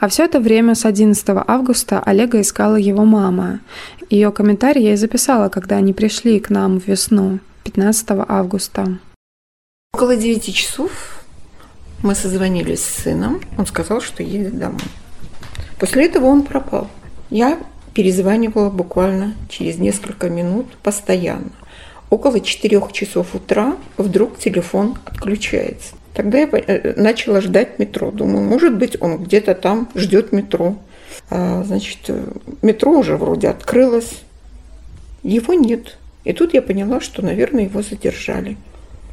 А 0.00 0.08
все 0.08 0.24
это 0.24 0.38
время 0.38 0.74
с 0.74 0.84
11 0.84 1.24
августа 1.46 2.02
Олега 2.04 2.42
искала 2.42 2.76
его 2.76 3.06
мама. 3.06 3.60
Ее 4.10 4.32
комментарий 4.32 4.82
я 4.82 4.92
и 4.92 4.96
записала, 4.96 5.48
когда 5.48 5.76
они 5.76 5.94
пришли 5.94 6.40
к 6.40 6.50
нам 6.50 6.78
в 6.78 6.86
весну, 6.86 7.38
15 7.64 8.06
августа. 8.28 8.98
Около 9.94 10.16
9 10.16 10.54
часов 10.54 10.90
мы 12.02 12.14
созвонились 12.14 12.82
с 12.82 13.02
сыном, 13.02 13.40
он 13.58 13.66
сказал, 13.66 14.00
что 14.00 14.22
едет 14.22 14.58
домой. 14.58 14.80
После 15.78 16.06
этого 16.06 16.26
он 16.26 16.42
пропал. 16.42 16.88
Я 17.30 17.58
перезванивала 17.94 18.70
буквально 18.70 19.34
через 19.48 19.78
несколько 19.78 20.28
минут 20.28 20.66
постоянно. 20.82 21.50
Около 22.08 22.40
4 22.40 22.82
часов 22.92 23.34
утра 23.34 23.76
вдруг 23.96 24.38
телефон 24.38 24.98
отключается. 25.04 25.94
Тогда 26.12 26.38
я 26.38 26.48
э, 26.52 27.00
начала 27.00 27.40
ждать 27.40 27.78
метро. 27.78 28.10
Думаю, 28.10 28.44
может 28.44 28.76
быть, 28.76 29.00
он 29.00 29.22
где-то 29.22 29.54
там 29.54 29.88
ждет 29.94 30.32
метро. 30.32 30.76
А, 31.30 31.62
значит, 31.64 32.10
метро 32.62 32.92
уже 32.92 33.16
вроде 33.16 33.48
открылось. 33.48 34.22
Его 35.22 35.54
нет. 35.54 35.98
И 36.24 36.32
тут 36.32 36.52
я 36.52 36.62
поняла, 36.62 37.00
что, 37.00 37.22
наверное, 37.22 37.64
его 37.64 37.82
задержали. 37.82 38.56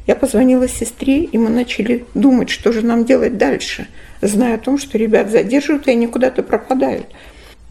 Я 0.08 0.16
позвонила 0.16 0.66
сестре, 0.68 1.24
и 1.24 1.36
мы 1.36 1.50
начали 1.50 2.06
думать, 2.14 2.48
что 2.48 2.72
же 2.72 2.80
нам 2.80 3.04
делать 3.04 3.36
дальше, 3.36 3.88
зная 4.22 4.54
о 4.54 4.58
том, 4.58 4.78
что 4.78 4.96
ребят 4.96 5.30
задерживают, 5.30 5.86
и 5.86 5.90
они 5.90 6.06
куда-то 6.06 6.42
пропадают. 6.42 7.06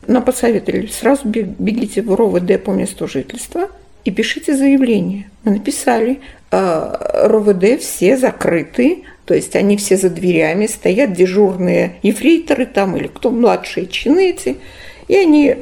Но 0.06 0.22
посоветовали, 0.22 0.86
сразу 0.86 1.28
бегите 1.28 2.04
в 2.04 2.14
РОВД 2.14 2.64
по 2.64 2.70
месту 2.70 3.08
жительства 3.08 3.70
и 4.06 4.12
пишите 4.12 4.56
заявление. 4.56 5.32
Мы 5.44 5.54
написали, 5.54 6.20
«А, 6.52 7.28
РОВД 7.28 7.82
все 7.82 8.16
закрыты, 8.18 9.04
то 9.26 9.34
есть 9.34 9.56
они 9.56 9.76
все 9.76 9.98
за 9.98 10.12
дверями, 10.12 10.68
стоят 10.68 11.14
дежурные 11.14 11.96
ефрейторы 12.04 12.68
там 12.68 12.96
или 12.98 13.08
кто 13.08 13.32
младшие 13.32 13.88
чины 13.88 14.30
эти, 14.30 14.58
и 15.08 15.16
они 15.16 15.56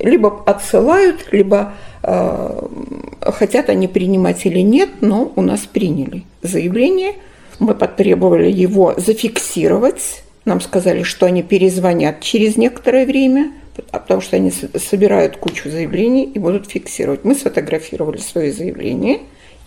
либо 0.00 0.42
отсылают, 0.44 1.28
либо 1.30 1.74
хотят 2.02 3.68
они 3.68 3.88
принимать 3.88 4.46
или 4.46 4.60
нет, 4.60 4.88
но 5.00 5.32
у 5.36 5.42
нас 5.42 5.60
приняли 5.60 6.24
заявление. 6.42 7.14
Мы 7.58 7.74
потребовали 7.74 8.50
его 8.50 8.94
зафиксировать. 8.96 10.22
Нам 10.44 10.60
сказали, 10.60 11.02
что 11.02 11.26
они 11.26 11.42
перезвонят 11.42 12.20
через 12.20 12.56
некоторое 12.56 13.04
время, 13.04 13.52
потому 13.92 14.20
что 14.20 14.36
они 14.36 14.50
собирают 14.50 15.36
кучу 15.36 15.70
заявлений 15.70 16.24
и 16.24 16.38
будут 16.38 16.68
фиксировать. 16.68 17.24
Мы 17.24 17.34
сфотографировали 17.34 18.18
свое 18.18 18.52
заявление 18.52 19.20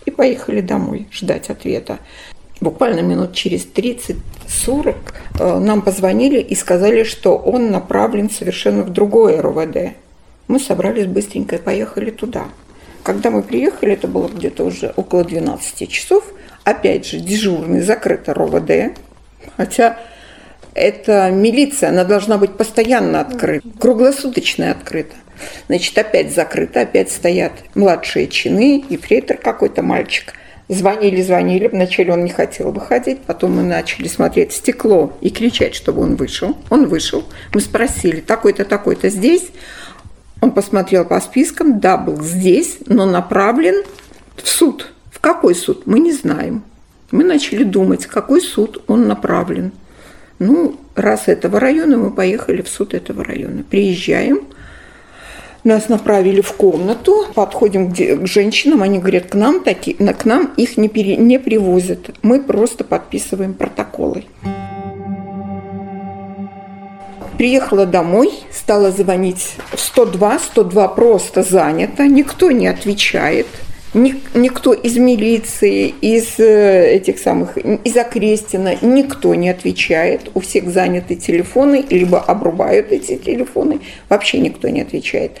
и 0.04 0.10
поехали 0.10 0.60
домой 0.60 1.06
ждать 1.12 1.50
ответа. 1.50 1.98
Буквально 2.60 3.00
минут 3.00 3.34
через 3.34 3.66
30-40 3.66 4.96
э, 5.38 5.58
нам 5.58 5.82
позвонили 5.82 6.40
и 6.40 6.54
сказали, 6.54 7.04
что 7.04 7.36
он 7.36 7.70
направлен 7.70 8.30
совершенно 8.30 8.82
в 8.82 8.90
другое 8.90 9.42
РОВД. 9.42 9.94
Мы 10.48 10.60
собрались 10.60 11.06
быстренько 11.06 11.56
и 11.56 11.62
поехали 11.62 12.10
туда. 12.10 12.48
Когда 13.02 13.30
мы 13.30 13.42
приехали, 13.42 13.92
это 13.92 14.08
было 14.08 14.28
где-то 14.28 14.64
уже 14.64 14.92
около 14.96 15.24
12 15.24 15.90
часов. 15.90 16.24
Опять 16.64 17.06
же, 17.06 17.18
дежурный 17.18 17.80
закрыто 17.80 18.32
РОВД, 18.32 18.98
хотя 19.56 19.98
это 20.74 21.30
милиция, 21.30 21.90
она 21.90 22.04
должна 22.04 22.38
быть 22.38 22.56
постоянно 22.56 23.20
открыта, 23.20 23.68
круглосуточно 23.78 24.70
открыта. 24.70 25.14
Значит, 25.68 25.96
опять 25.98 26.34
закрыто, 26.34 26.80
опять 26.80 27.10
стоят 27.10 27.52
младшие 27.74 28.28
чины, 28.28 28.78
и 28.78 28.94
ефрейтор 28.94 29.36
какой-то 29.36 29.82
мальчик. 29.82 30.34
Звонили, 30.68 31.20
звонили, 31.20 31.66
вначале 31.66 32.12
он 32.12 32.24
не 32.24 32.30
хотел 32.30 32.72
выходить, 32.72 33.20
потом 33.20 33.56
мы 33.56 33.62
начали 33.62 34.08
смотреть 34.08 34.52
в 34.52 34.56
стекло 34.56 35.12
и 35.20 35.28
кричать, 35.28 35.74
чтобы 35.74 36.00
он 36.02 36.16
вышел. 36.16 36.56
Он 36.70 36.86
вышел, 36.86 37.24
мы 37.52 37.60
спросили, 37.60 38.20
такой-то, 38.20 38.64
такой-то 38.64 39.10
здесь, 39.10 39.48
он 40.44 40.50
посмотрел 40.50 41.06
по 41.06 41.18
спискам, 41.20 41.80
да, 41.80 41.96
был 41.96 42.20
здесь, 42.22 42.76
но 42.86 43.06
направлен 43.06 43.82
в 44.36 44.46
суд. 44.46 44.92
В 45.10 45.18
какой 45.18 45.54
суд, 45.54 45.86
мы 45.86 46.00
не 46.00 46.12
знаем. 46.12 46.64
Мы 47.10 47.24
начали 47.24 47.64
думать, 47.64 48.04
какой 48.04 48.42
суд 48.42 48.84
он 48.86 49.08
направлен. 49.08 49.72
Ну, 50.38 50.76
раз 50.94 51.28
этого 51.28 51.58
района, 51.58 51.96
мы 51.96 52.10
поехали 52.10 52.60
в 52.60 52.68
суд 52.68 52.92
этого 52.92 53.24
района. 53.24 53.64
Приезжаем, 53.70 54.42
нас 55.64 55.88
направили 55.88 56.42
в 56.42 56.52
комнату, 56.52 57.24
подходим 57.34 57.90
к, 57.90 58.26
женщинам, 58.26 58.82
они 58.82 58.98
говорят, 58.98 59.30
к 59.30 59.34
нам, 59.34 59.64
таки, 59.64 59.94
к 59.94 60.24
нам 60.26 60.52
их 60.58 60.76
не, 60.76 60.90
пере, 60.90 61.16
не 61.16 61.38
привозят, 61.38 62.10
мы 62.20 62.42
просто 62.42 62.84
подписываем 62.84 63.54
протоколы. 63.54 64.24
Приехала 67.38 67.84
домой, 67.84 68.30
стала 68.52 68.92
звонить 68.92 69.56
в 69.72 69.80
102, 69.80 70.38
102 70.38 70.88
просто 70.88 71.42
занято, 71.42 72.06
никто 72.06 72.52
не 72.52 72.68
отвечает, 72.68 73.48
никто 73.92 74.72
из 74.72 74.96
милиции, 74.96 75.94
из 76.00 76.38
э, 76.38 76.94
этих 76.94 77.18
самых, 77.18 77.56
из 77.58 77.96
Окрестина, 77.96 78.76
никто 78.82 79.34
не 79.34 79.50
отвечает, 79.50 80.30
у 80.34 80.40
всех 80.40 80.70
заняты 80.70 81.16
телефоны, 81.16 81.84
либо 81.90 82.20
обрубают 82.20 82.92
эти 82.92 83.16
телефоны, 83.16 83.80
вообще 84.08 84.38
никто 84.38 84.68
не 84.68 84.82
отвечает. 84.82 85.32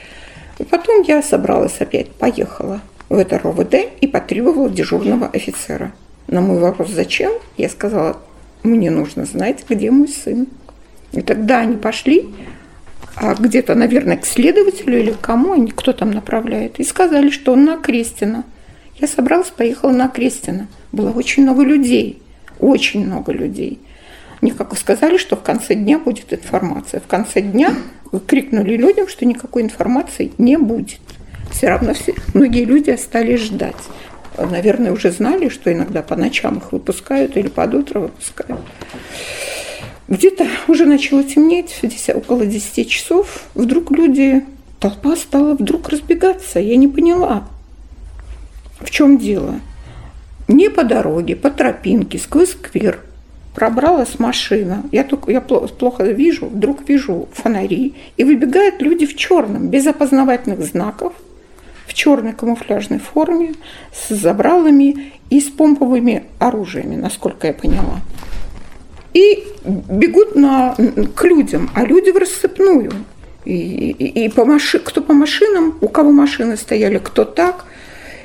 И 0.58 0.64
потом 0.64 1.02
я 1.02 1.22
собралась 1.22 1.76
опять, 1.78 2.10
поехала 2.10 2.80
в 3.08 3.18
это 3.18 3.38
РОВД 3.38 3.74
и 4.00 4.06
потребовала 4.06 4.68
дежурного 4.68 5.28
офицера. 5.28 5.92
На 6.26 6.40
мой 6.40 6.58
вопрос 6.58 6.90
«Зачем?» 6.90 7.32
я 7.56 7.68
сказала, 7.68 8.16
мне 8.64 8.90
нужно 8.90 9.26
знать, 9.26 9.64
где 9.68 9.90
мой 9.90 10.08
сын. 10.08 10.46
И 11.14 11.22
тогда 11.22 11.60
они 11.60 11.76
пошли, 11.76 12.26
а 13.16 13.34
где-то, 13.34 13.74
наверное, 13.74 14.16
к 14.16 14.26
следователю 14.26 14.98
или 14.98 15.12
к 15.12 15.20
кому, 15.20 15.52
они, 15.52 15.70
кто 15.70 15.92
там 15.92 16.10
направляет, 16.10 16.80
и 16.80 16.84
сказали, 16.84 17.30
что 17.30 17.52
он 17.52 17.64
на 17.64 17.76
Крестина. 17.76 18.44
Я 18.98 19.06
собралась, 19.06 19.50
поехала 19.50 19.92
на 19.92 20.08
Крестина. 20.08 20.66
Было 20.92 21.10
очень 21.10 21.44
много 21.44 21.62
людей, 21.62 22.20
очень 22.58 23.06
много 23.06 23.32
людей. 23.32 23.78
Мне 24.40 24.52
как 24.52 24.76
сказали, 24.76 25.16
что 25.16 25.36
в 25.36 25.42
конце 25.42 25.74
дня 25.74 25.98
будет 25.98 26.32
информация. 26.32 27.00
В 27.00 27.06
конце 27.06 27.40
дня 27.40 27.74
крикнули 28.26 28.76
людям, 28.76 29.08
что 29.08 29.24
никакой 29.24 29.62
информации 29.62 30.32
не 30.38 30.58
будет. 30.58 31.00
Все 31.50 31.68
равно 31.68 31.94
все, 31.94 32.14
многие 32.34 32.64
люди 32.64 32.90
остались 32.90 33.42
ждать. 33.42 33.76
Наверное, 34.36 34.92
уже 34.92 35.12
знали, 35.12 35.48
что 35.48 35.72
иногда 35.72 36.02
по 36.02 36.16
ночам 36.16 36.58
их 36.58 36.72
выпускают 36.72 37.36
или 37.36 37.48
под 37.48 37.74
утро 37.74 38.00
выпускают. 38.00 38.60
Где-то 40.08 40.46
уже 40.68 40.84
начало 40.84 41.24
темнеть, 41.24 41.80
около 42.14 42.44
10 42.44 42.90
часов. 42.90 43.44
Вдруг 43.54 43.90
люди, 43.90 44.44
толпа 44.78 45.16
стала 45.16 45.54
вдруг 45.54 45.88
разбегаться. 45.88 46.60
Я 46.60 46.76
не 46.76 46.88
поняла, 46.88 47.48
в 48.80 48.90
чем 48.90 49.16
дело. 49.16 49.60
Не 50.46 50.68
по 50.68 50.84
дороге, 50.84 51.36
по 51.36 51.50
тропинке, 51.50 52.18
сквозь 52.18 52.50
сквер 52.50 53.00
пробралась 53.54 54.18
машина. 54.18 54.82
Я, 54.92 55.04
только, 55.04 55.32
я 55.32 55.40
плохо 55.40 56.04
вижу, 56.04 56.46
вдруг 56.46 56.86
вижу 56.86 57.28
фонари. 57.32 57.94
И 58.18 58.24
выбегают 58.24 58.82
люди 58.82 59.06
в 59.06 59.16
черном, 59.16 59.68
без 59.68 59.86
опознавательных 59.86 60.60
знаков, 60.60 61.14
в 61.86 61.94
черной 61.94 62.34
камуфляжной 62.34 62.98
форме, 62.98 63.54
с 63.94 64.14
забралами 64.14 65.12
и 65.30 65.40
с 65.40 65.44
помповыми 65.44 66.24
оружиями, 66.38 66.96
насколько 66.96 67.46
я 67.46 67.54
поняла 67.54 68.00
и 69.14 69.44
бегут 69.64 70.34
на, 70.34 70.76
к 71.14 71.24
людям, 71.24 71.70
а 71.74 71.84
люди 71.84 72.10
в 72.10 72.16
рассыпную. 72.16 72.92
И, 73.44 73.90
и, 73.90 74.24
и 74.24 74.28
по 74.28 74.44
маши, 74.44 74.78
кто 74.78 75.00
по 75.00 75.12
машинам, 75.12 75.78
у 75.80 75.88
кого 75.88 76.10
машины 76.10 76.56
стояли, 76.56 76.98
кто 76.98 77.24
так. 77.24 77.64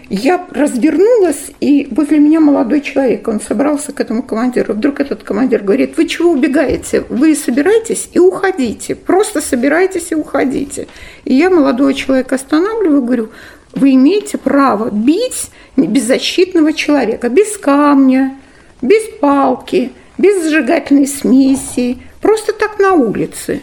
Я 0.10 0.48
развернулась, 0.52 1.52
и 1.60 1.88
возле 1.92 2.18
меня 2.18 2.40
молодой 2.40 2.82
человек, 2.82 3.28
он 3.28 3.40
собрался 3.40 3.92
к 3.92 4.00
этому 4.02 4.24
командиру. 4.24 4.74
Вдруг 4.74 5.00
этот 5.00 5.22
командир 5.22 5.62
говорит, 5.62 5.98
вы 5.98 6.08
чего 6.08 6.32
убегаете? 6.32 7.04
Вы 7.10 7.36
собираетесь 7.36 8.10
и 8.14 8.20
уходите. 8.20 8.96
Просто 8.96 9.40
собирайтесь 9.40 10.08
и 10.10 10.16
уходите. 10.16 10.88
И 11.26 11.36
я 11.36 11.52
молодого 11.52 11.94
человека 11.94 12.36
останавливаю, 12.36 13.04
говорю, 13.04 13.30
вы 13.76 13.94
имеете 13.94 14.40
право 14.40 14.90
бить 14.90 15.52
беззащитного 15.78 16.74
человека, 16.74 17.30
без 17.30 17.56
камня, 17.58 18.36
без 18.82 19.04
палки, 19.22 19.92
без 20.20 20.44
зажигательной 20.44 21.08
смеси, 21.08 21.98
просто 22.22 22.52
так 22.54 22.78
на 22.78 22.94
улице. 22.94 23.62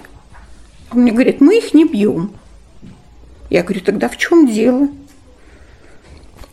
Он 0.90 1.02
мне 1.02 1.12
говорит, 1.12 1.40
мы 1.40 1.58
их 1.58 1.74
не 1.74 1.84
бьем. 1.84 2.32
Я 3.50 3.62
говорю, 3.62 3.82
тогда 3.82 4.08
в 4.08 4.16
чем 4.16 4.46
дело? 4.46 4.88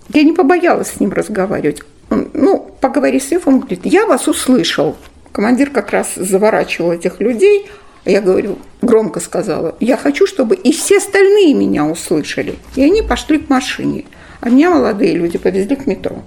Я 0.10 0.24
не 0.24 0.34
побоялась 0.34 0.90
с 0.90 1.00
ним 1.00 1.14
разговаривать. 1.14 1.82
Он, 2.10 2.30
ну, 2.34 2.76
поговори 2.82 3.20
с 3.20 3.32
Ифом, 3.32 3.62
говорит, 3.62 3.86
я 3.86 4.06
вас 4.06 4.28
услышал. 4.28 4.98
Командир 5.32 5.70
как 5.70 5.92
раз 5.92 6.16
заворачивал 6.16 6.92
этих 6.92 7.22
людей, 7.22 7.68
а 8.04 8.10
я 8.10 8.22
говорю, 8.22 8.60
громко 8.82 9.22
сказала, 9.22 9.76
я 9.80 9.96
хочу, 9.96 10.28
чтобы 10.28 10.56
и 10.56 10.74
все 10.74 10.98
остальные 10.98 11.54
меня 11.54 11.86
услышали. 11.86 12.56
И 12.76 12.84
они 12.84 13.02
пошли 13.02 13.40
к 13.40 13.50
машине. 13.50 14.04
А 14.42 14.50
меня 14.50 14.70
молодые 14.70 15.14
люди 15.14 15.38
повезли 15.38 15.78
к 15.78 15.88
метро. 15.88 16.22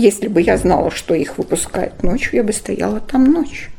Если 0.00 0.28
бы 0.28 0.40
я 0.40 0.56
знала, 0.56 0.90
что 0.90 1.12
их 1.12 1.36
выпускают 1.36 2.02
ночью, 2.02 2.36
я 2.36 2.42
бы 2.42 2.54
стояла 2.54 3.00
там 3.00 3.24
ночью. 3.24 3.70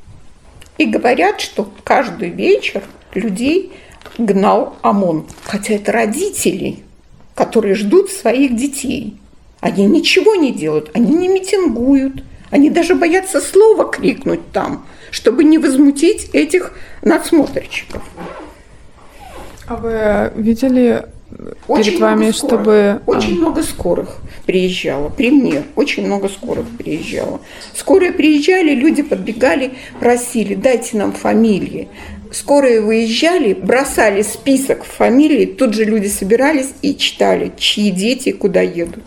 И 0.77 0.86
говорят, 0.86 1.41
что 1.41 1.73
каждый 1.84 2.29
вечер 2.29 2.84
людей 3.15 3.73
гнал 4.19 4.75
ОМОН. 4.84 5.25
Хотя 5.43 5.73
это 5.73 5.91
родители, 5.91 6.77
которые 7.34 7.73
ждут 7.73 8.12
своих 8.12 8.55
детей. 8.55 9.17
Они 9.62 9.88
ничего 9.88 10.36
не 10.36 10.51
делают, 10.53 10.91
они 10.93 11.15
не 11.15 11.27
митингуют, 11.27 12.23
они 12.51 12.69
даже 12.69 12.93
боятся 12.93 13.41
слова 13.41 13.86
крикнуть 13.86 14.51
там, 14.51 14.86
чтобы 15.10 15.43
не 15.43 15.57
возмутить 15.57 16.29
этих 16.34 16.73
надсмотрщиков. 17.01 18.03
А 19.65 19.75
вы 19.75 20.39
видели 20.39 21.03
очень 21.67 21.91
перед 21.91 21.99
вами, 22.01 22.32
скорых, 22.32 22.36
чтобы... 22.36 23.01
Очень 23.06 23.38
а. 23.38 23.39
много 23.39 23.63
скорых 23.63 24.17
приезжало. 24.45 25.10
При 25.10 25.32
мне 25.32 25.63
очень 25.75 26.06
много 26.06 26.30
скорых 26.30 26.65
приезжало. 26.77 27.41
Скорые 27.73 28.12
приезжали, 28.12 28.73
люди 28.73 29.01
подбегали, 29.01 29.73
просили, 29.99 30.56
дайте 30.56 30.97
нам 30.97 31.12
фамилии. 31.12 31.88
Скорые 32.32 32.82
выезжали, 32.82 33.54
бросали 33.54 34.21
список 34.21 34.86
фамилий, 34.86 35.45
тут 35.45 35.73
же 35.73 35.84
люди 35.84 36.08
собирались 36.08 36.69
и 36.82 36.95
читали, 36.95 37.51
чьи 37.58 37.91
дети 37.91 38.32
куда 38.32 38.62
едут. 38.62 39.04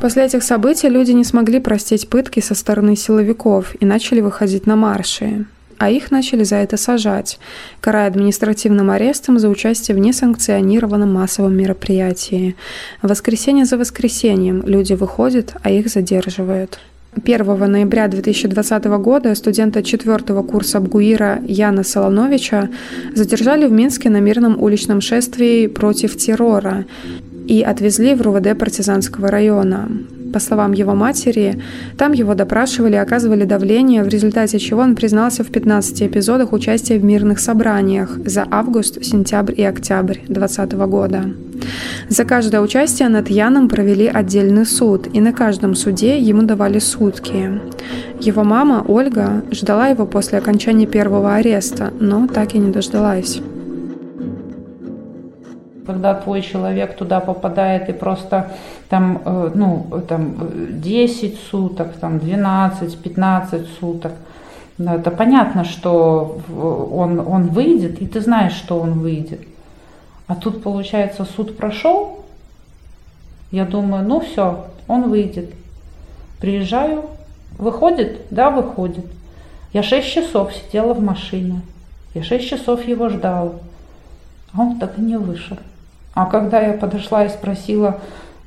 После 0.00 0.24
этих 0.24 0.42
событий 0.42 0.88
люди 0.88 1.12
не 1.12 1.22
смогли 1.22 1.60
простить 1.60 2.08
пытки 2.08 2.40
со 2.40 2.54
стороны 2.54 2.96
силовиков 2.96 3.76
и 3.78 3.84
начали 3.84 4.20
выходить 4.20 4.66
на 4.66 4.74
марши 4.74 5.46
а 5.82 5.90
их 5.90 6.12
начали 6.12 6.44
за 6.44 6.56
это 6.56 6.76
сажать, 6.76 7.40
карая 7.80 8.06
административным 8.06 8.88
арестом 8.90 9.40
за 9.40 9.48
участие 9.48 9.96
в 9.96 9.98
несанкционированном 9.98 11.12
массовом 11.12 11.56
мероприятии. 11.56 12.54
Воскресенье 13.02 13.64
за 13.64 13.76
воскресеньем 13.78 14.62
люди 14.64 14.92
выходят, 14.92 15.54
а 15.60 15.72
их 15.72 15.88
задерживают. 15.88 16.78
1 17.24 17.72
ноября 17.72 18.06
2020 18.06 18.84
года 18.84 19.34
студента 19.34 19.82
четвертого 19.82 20.44
курса 20.44 20.78
Абгуира 20.78 21.40
Яна 21.48 21.82
Солоновича 21.82 22.68
задержали 23.16 23.66
в 23.66 23.72
Минске 23.72 24.08
на 24.08 24.20
мирном 24.20 24.62
уличном 24.62 25.00
шествии 25.00 25.66
против 25.66 26.16
террора 26.16 26.84
и 27.48 27.60
отвезли 27.60 28.14
в 28.14 28.22
РУВД 28.22 28.56
партизанского 28.56 29.32
района. 29.32 29.88
По 30.32 30.40
словам 30.40 30.72
его 30.72 30.94
матери, 30.94 31.60
там 31.98 32.12
его 32.12 32.34
допрашивали 32.34 32.94
и 32.94 32.98
оказывали 32.98 33.44
давление, 33.44 34.02
в 34.02 34.08
результате 34.08 34.58
чего 34.58 34.80
он 34.80 34.94
признался 34.94 35.44
в 35.44 35.48
15 35.48 36.02
эпизодах 36.02 36.52
участия 36.52 36.98
в 36.98 37.04
мирных 37.04 37.38
собраниях 37.38 38.18
за 38.24 38.46
август, 38.50 39.04
сентябрь 39.04 39.54
и 39.56 39.62
октябрь 39.64 40.18
2020 40.28 40.72
года. 40.72 41.24
За 42.08 42.24
каждое 42.24 42.60
участие 42.60 43.08
над 43.08 43.28
Яном 43.30 43.68
провели 43.68 44.06
отдельный 44.06 44.66
суд, 44.66 45.08
и 45.12 45.20
на 45.20 45.32
каждом 45.32 45.74
суде 45.74 46.18
ему 46.18 46.42
давали 46.42 46.78
сутки. 46.78 47.60
Его 48.20 48.42
мама, 48.42 48.84
Ольга, 48.86 49.44
ждала 49.50 49.88
его 49.88 50.06
после 50.06 50.38
окончания 50.38 50.86
первого 50.86 51.34
ареста, 51.34 51.92
но 52.00 52.26
так 52.26 52.54
и 52.54 52.58
не 52.58 52.72
дождалась. 52.72 53.40
Когда 55.86 56.14
твой 56.14 56.42
человек 56.42 56.96
туда 56.96 57.20
попадает 57.20 57.88
и 57.88 57.92
просто 57.92 58.52
там, 58.88 59.20
э, 59.24 59.50
ну, 59.54 59.86
там 60.08 60.80
10 60.80 61.38
суток, 61.50 61.94
там 61.94 62.18
12-15 62.18 63.66
суток, 63.80 64.12
это 64.78 65.10
понятно, 65.10 65.64
что 65.64 66.40
он, 66.48 67.20
он 67.20 67.48
выйдет, 67.48 68.00
и 68.00 68.06
ты 68.06 68.20
знаешь, 68.20 68.54
что 68.54 68.80
он 68.80 69.00
выйдет. 69.00 69.40
А 70.26 70.34
тут, 70.34 70.62
получается, 70.62 71.24
суд 71.24 71.56
прошел, 71.56 72.24
я 73.50 73.66
думаю, 73.66 74.04
ну 74.04 74.20
все, 74.20 74.66
он 74.88 75.10
выйдет. 75.10 75.50
Приезжаю, 76.40 77.04
выходит? 77.58 78.22
Да, 78.30 78.50
выходит. 78.50 79.04
Я 79.72 79.82
6 79.82 80.08
часов 80.08 80.54
сидела 80.54 80.94
в 80.94 81.02
машине. 81.02 81.60
Я 82.14 82.22
6 82.22 82.48
часов 82.48 82.86
его 82.86 83.08
ждала. 83.08 83.52
А 84.52 84.60
он 84.60 84.78
так 84.78 84.98
и 84.98 85.02
не 85.02 85.16
вышел. 85.16 85.58
А 86.14 86.26
когда 86.26 86.60
я 86.60 86.74
подошла 86.74 87.24
и 87.24 87.28
спросила, 87.28 88.00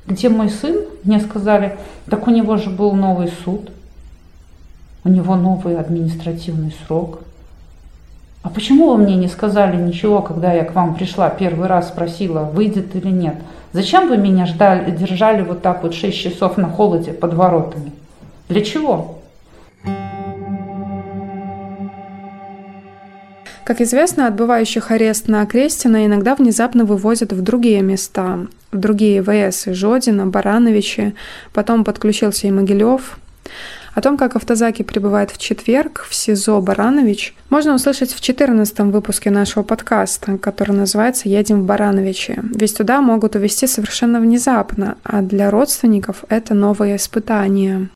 где 0.06 0.28
мой 0.28 0.50
сын, 0.50 0.76
мне 1.02 1.20
сказали, 1.20 1.76
так 2.08 2.26
у 2.28 2.30
него 2.30 2.56
же 2.56 2.70
был 2.70 2.92
новый 2.92 3.30
суд, 3.44 3.70
у 5.04 5.08
него 5.08 5.36
новый 5.36 5.76
административный 5.76 6.74
срок. 6.86 7.20
А 8.42 8.48
почему 8.48 8.92
вы 8.92 8.98
мне 8.98 9.16
не 9.16 9.26
сказали 9.26 9.76
ничего, 9.76 10.22
когда 10.22 10.52
я 10.52 10.64
к 10.64 10.74
вам 10.74 10.94
пришла, 10.94 11.28
первый 11.30 11.66
раз 11.66 11.88
спросила, 11.88 12.44
выйдет 12.44 12.94
или 12.94 13.08
нет? 13.08 13.34
Зачем 13.72 14.08
вы 14.08 14.16
меня 14.16 14.46
ждали, 14.46 14.92
держали 14.92 15.42
вот 15.42 15.62
так 15.62 15.82
вот 15.82 15.94
6 15.94 16.16
часов 16.16 16.56
на 16.56 16.68
холоде 16.68 17.12
под 17.12 17.34
воротами? 17.34 17.92
Для 18.48 18.64
чего? 18.64 19.15
Как 23.66 23.80
известно, 23.80 24.28
отбывающих 24.28 24.92
арест 24.92 25.26
на 25.26 25.44
Крестина 25.44 26.06
иногда 26.06 26.36
внезапно 26.36 26.84
вывозят 26.84 27.32
в 27.32 27.42
другие 27.42 27.82
места, 27.82 28.46
в 28.70 28.78
другие 28.78 29.20
ВС, 29.24 29.64
Жодина, 29.66 30.24
Барановичи, 30.28 31.16
потом 31.52 31.82
подключился 31.82 32.46
и 32.46 32.52
Могилев. 32.52 33.18
О 33.92 34.00
том, 34.00 34.16
как 34.16 34.36
автозаки 34.36 34.84
прибывает 34.84 35.32
в 35.32 35.38
четверг 35.38 36.06
в 36.08 36.14
СИЗО 36.14 36.60
Баранович, 36.60 37.34
можно 37.50 37.74
услышать 37.74 38.12
в 38.12 38.20
14 38.20 38.78
выпуске 38.92 39.30
нашего 39.30 39.64
подкаста, 39.64 40.38
который 40.38 40.76
называется 40.76 41.28
«Едем 41.28 41.62
в 41.62 41.64
Барановичи». 41.64 42.38
Ведь 42.54 42.76
туда 42.76 43.00
могут 43.00 43.34
увезти 43.34 43.66
совершенно 43.66 44.20
внезапно, 44.20 44.96
а 45.02 45.22
для 45.22 45.50
родственников 45.50 46.24
это 46.28 46.54
новое 46.54 46.94
испытание 46.94 47.88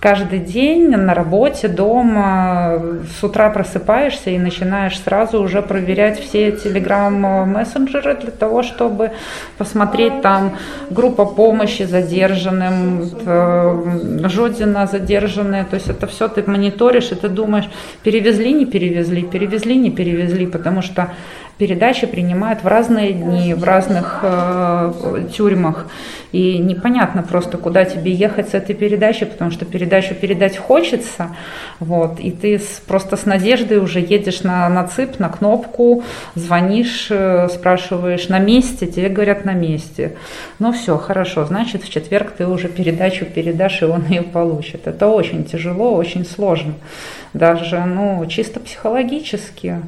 каждый 0.00 0.38
день 0.38 0.90
на 0.90 1.14
работе, 1.14 1.68
дома, 1.68 2.80
с 3.18 3.24
утра 3.24 3.50
просыпаешься 3.50 4.30
и 4.30 4.38
начинаешь 4.38 4.98
сразу 5.00 5.42
уже 5.42 5.62
проверять 5.62 6.20
все 6.20 6.52
телеграм-мессенджеры 6.52 8.16
для 8.16 8.30
того, 8.30 8.62
чтобы 8.62 9.10
посмотреть 9.56 10.22
там 10.22 10.56
группа 10.90 11.24
помощи 11.24 11.82
задержанным, 11.82 13.10
э, 13.26 14.28
Жодина 14.28 14.86
задержанные, 14.86 15.64
то 15.64 15.74
есть 15.74 15.88
это 15.88 16.06
все 16.06 16.28
ты 16.28 16.48
мониторишь 16.48 17.10
и 17.10 17.14
ты 17.14 17.28
думаешь, 17.28 17.68
перевезли, 18.02 18.52
не 18.52 18.66
перевезли, 18.66 19.22
перевезли, 19.22 19.76
не 19.76 19.90
перевезли, 19.90 20.46
потому 20.46 20.82
что 20.82 21.10
передачи 21.58 22.06
принимают 22.06 22.62
в 22.62 22.66
разные 22.66 23.12
дни, 23.12 23.52
в 23.52 23.64
разных 23.64 24.20
э, 24.22 24.92
тюрьмах. 25.34 25.86
И 26.30 26.58
непонятно 26.58 27.22
просто, 27.22 27.58
куда 27.58 27.84
тебе 27.84 28.12
ехать 28.12 28.50
с 28.50 28.54
этой 28.54 28.74
передачей, 28.74 29.24
потому 29.24 29.50
что 29.50 29.64
передачу 29.64 30.14
передать 30.14 30.56
хочется. 30.56 31.34
Вот, 31.80 32.20
и 32.20 32.30
ты 32.30 32.58
с, 32.58 32.80
просто 32.86 33.16
с 33.16 33.26
надеждой 33.26 33.78
уже 33.78 33.98
едешь 33.98 34.42
на, 34.42 34.68
на 34.68 34.86
ЦИП, 34.86 35.18
на 35.18 35.28
кнопку, 35.30 36.04
звонишь, 36.34 37.08
э, 37.10 37.48
спрашиваешь 37.48 38.28
на 38.28 38.38
месте, 38.38 38.86
тебе 38.86 39.08
говорят 39.08 39.44
на 39.44 39.54
месте. 39.54 40.14
Ну 40.60 40.72
все, 40.72 40.96
хорошо, 40.96 41.44
значит 41.44 41.82
в 41.82 41.90
четверг 41.90 42.32
ты 42.38 42.46
уже 42.46 42.68
передачу 42.68 43.24
передашь, 43.24 43.82
и 43.82 43.86
он 43.86 44.06
ее 44.06 44.22
получит. 44.22 44.86
Это 44.86 45.08
очень 45.08 45.44
тяжело, 45.44 45.94
очень 45.94 46.24
сложно. 46.24 46.74
Даже 47.32 47.80
ну, 47.84 48.24
чисто 48.26 48.60
психологически. 48.60 49.82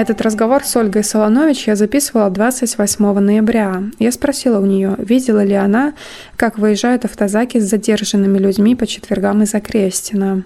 Этот 0.00 0.22
разговор 0.22 0.64
с 0.64 0.74
Ольгой 0.76 1.04
Солонович 1.04 1.66
я 1.66 1.76
записывала 1.76 2.30
28 2.30 3.18
ноября. 3.18 3.82
Я 3.98 4.12
спросила 4.12 4.58
у 4.58 4.64
нее, 4.64 4.94
видела 4.96 5.44
ли 5.44 5.52
она, 5.52 5.92
как 6.36 6.56
выезжают 6.56 7.04
автозаки 7.04 7.60
с 7.60 7.68
задержанными 7.68 8.38
людьми 8.38 8.74
по 8.74 8.86
четвергам 8.86 9.42
из 9.42 9.54
Окрестина. 9.54 10.44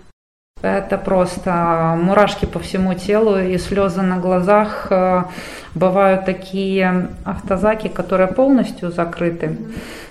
Это 0.61 0.99
просто 0.99 1.97
мурашки 2.03 2.47
по 2.47 2.59
всему 2.59 2.95
телу 2.95 3.39
и 3.39 3.57
слезы 3.59 4.03
на 4.03 4.19
глазах. 4.19 4.91
Бывают 5.77 6.25
такие 6.25 7.11
автозаки, 7.25 7.87
которые 7.87 8.27
полностью 8.27 8.91
закрыты, 8.91 9.57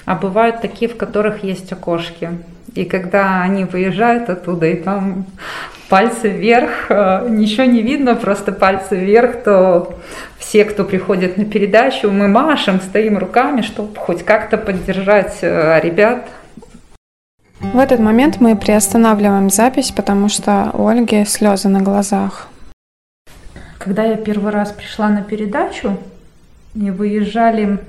а 0.05 0.15
бывают 0.15 0.61
такие, 0.61 0.89
в 0.89 0.95
которых 0.95 1.43
есть 1.43 1.69
окошки. 1.73 2.31
И 2.75 2.85
когда 2.85 3.41
они 3.41 3.65
выезжают 3.65 4.29
оттуда, 4.29 4.65
и 4.67 4.75
там 4.75 5.25
пальцы 5.89 6.29
вверх, 6.29 6.87
э, 6.89 7.27
ничего 7.29 7.65
не 7.65 7.81
видно, 7.81 8.15
просто 8.15 8.51
пальцы 8.51 8.95
вверх, 8.95 9.43
то 9.43 9.99
все, 10.39 10.65
кто 10.65 10.83
приходит 10.83 11.37
на 11.37 11.45
передачу, 11.45 12.09
мы 12.09 12.27
машем, 12.27 12.81
стоим 12.81 13.17
руками, 13.17 13.61
чтобы 13.61 13.95
хоть 13.95 14.23
как-то 14.23 14.57
поддержать 14.57 15.37
э, 15.41 15.79
ребят. 15.81 16.27
В 17.59 17.77
этот 17.77 17.99
момент 17.99 18.41
мы 18.41 18.55
приостанавливаем 18.55 19.49
запись, 19.49 19.91
потому 19.91 20.29
что 20.29 20.71
у 20.73 20.87
Ольги 20.87 21.25
слезы 21.25 21.69
на 21.69 21.81
глазах. 21.81 22.47
Когда 23.77 24.03
я 24.03 24.17
первый 24.17 24.51
раз 24.51 24.71
пришла 24.71 25.09
на 25.09 25.21
передачу, 25.21 25.97
и 26.75 26.89
выезжали 26.89 27.79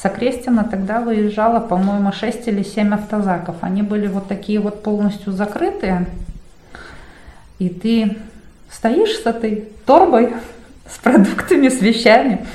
с 0.00 0.04
Окрестина, 0.04 0.64
тогда 0.64 1.00
выезжало, 1.00 1.60
по-моему, 1.60 2.12
6 2.12 2.48
или 2.48 2.62
7 2.62 2.94
автозаков. 2.94 3.56
Они 3.62 3.82
были 3.82 4.06
вот 4.08 4.28
такие 4.28 4.60
вот 4.60 4.82
полностью 4.82 5.32
закрытые, 5.32 6.06
и 7.58 7.68
ты 7.70 8.16
стоишь 8.70 9.16
с 9.16 9.26
этой 9.26 9.68
торбой, 9.86 10.34
с 10.88 10.98
продуктами, 10.98 11.68
с 11.68 11.80
вещами, 11.80 12.46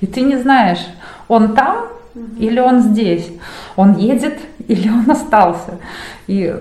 и 0.00 0.06
ты 0.06 0.22
не 0.22 0.36
знаешь, 0.36 0.84
он 1.28 1.54
там 1.54 1.88
или 2.38 2.60
он 2.60 2.80
здесь, 2.80 3.28
он 3.76 3.96
едет 3.96 4.38
или 4.66 4.88
он 4.88 5.10
остался. 5.10 5.78
И 6.26 6.54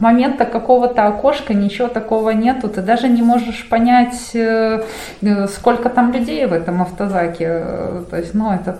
момента 0.00 0.44
какого-то 0.44 1.06
окошка 1.06 1.54
ничего 1.54 1.88
такого 1.88 2.30
нету, 2.30 2.68
ты 2.68 2.82
даже 2.82 3.08
не 3.08 3.22
можешь 3.22 3.68
понять, 3.68 4.30
э, 4.34 4.82
э, 5.22 5.46
сколько 5.48 5.88
там 5.88 6.12
людей 6.12 6.46
в 6.46 6.52
этом 6.52 6.82
автозаке. 6.82 7.64
То 8.10 8.16
есть, 8.16 8.34
ну, 8.34 8.52
это, 8.52 8.76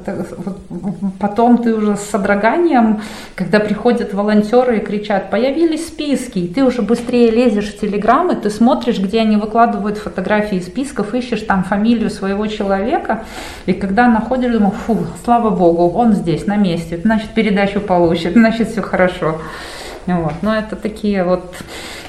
потом 1.19 1.59
ты 1.59 1.75
уже 1.75 1.97
с 1.97 2.11
содроганием, 2.11 3.01
когда 3.35 3.61
приходят 3.61 4.15
волонтеры 4.15 4.79
и 4.79 4.81
кричат, 4.81 5.31
появились 5.31 5.89
списки, 5.89 6.39
и 6.41 6.49
ты 6.49 6.65
уже 6.65 6.83
быстрее 6.83 7.31
лезешь 7.31 7.75
в 7.75 7.81
телеграммы, 7.81 8.37
ты 8.37 8.51
смотришь, 8.51 8.99
где 8.99 9.21
они 9.21 9.37
выкладывают 9.37 9.99
фотографии 9.99 10.61
списков, 10.61 11.15
ищешь 11.15 11.43
там 11.43 11.65
фамилию 11.65 12.11
своего 12.11 12.47
человека, 12.47 13.25
и 13.67 13.73
когда 13.73 14.09
находишь, 14.09 14.53
думаю, 14.53 14.73
фу, 14.73 14.99
слава 15.25 15.51
богу, 15.51 15.91
он 15.99 16.13
здесь, 16.13 16.47
на 16.47 16.57
месте, 16.57 16.99
значит, 17.03 17.31
передачу 17.31 17.81
получит, 17.81 18.33
значит, 18.35 18.71
все 18.71 18.83
хорошо. 18.83 19.41
Вот. 20.07 20.35
Но 20.43 20.57
это 20.57 20.77
такие 20.77 21.25
вот 21.25 21.57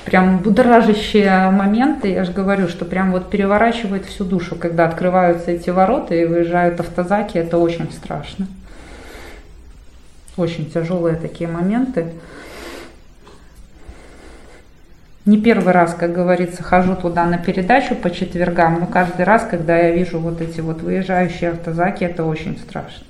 прям 0.05 0.37
будоражащие 0.37 1.49
моменты. 1.49 2.09
Я 2.09 2.23
же 2.23 2.31
говорю, 2.31 2.67
что 2.67 2.85
прям 2.85 3.11
вот 3.11 3.29
переворачивает 3.29 4.05
всю 4.05 4.23
душу, 4.23 4.55
когда 4.55 4.85
открываются 4.85 5.51
эти 5.51 5.69
ворота 5.69 6.15
и 6.15 6.25
выезжают 6.25 6.79
автозаки. 6.79 7.37
Это 7.37 7.57
очень 7.57 7.91
страшно. 7.91 8.47
Очень 10.37 10.69
тяжелые 10.69 11.15
такие 11.15 11.49
моменты. 11.49 12.13
Не 15.25 15.41
первый 15.41 15.73
раз, 15.73 15.93
как 15.93 16.13
говорится, 16.13 16.63
хожу 16.63 16.95
туда 16.95 17.25
на 17.25 17.37
передачу 17.37 17.95
по 17.95 18.09
четвергам, 18.09 18.79
но 18.79 18.85
каждый 18.85 19.25
раз, 19.25 19.45
когда 19.49 19.77
я 19.77 19.91
вижу 19.91 20.19
вот 20.19 20.39
эти 20.39 20.61
вот 20.61 20.81
выезжающие 20.81 21.49
автозаки, 21.49 22.05
это 22.05 22.23
очень 22.23 22.57
страшно. 22.57 23.06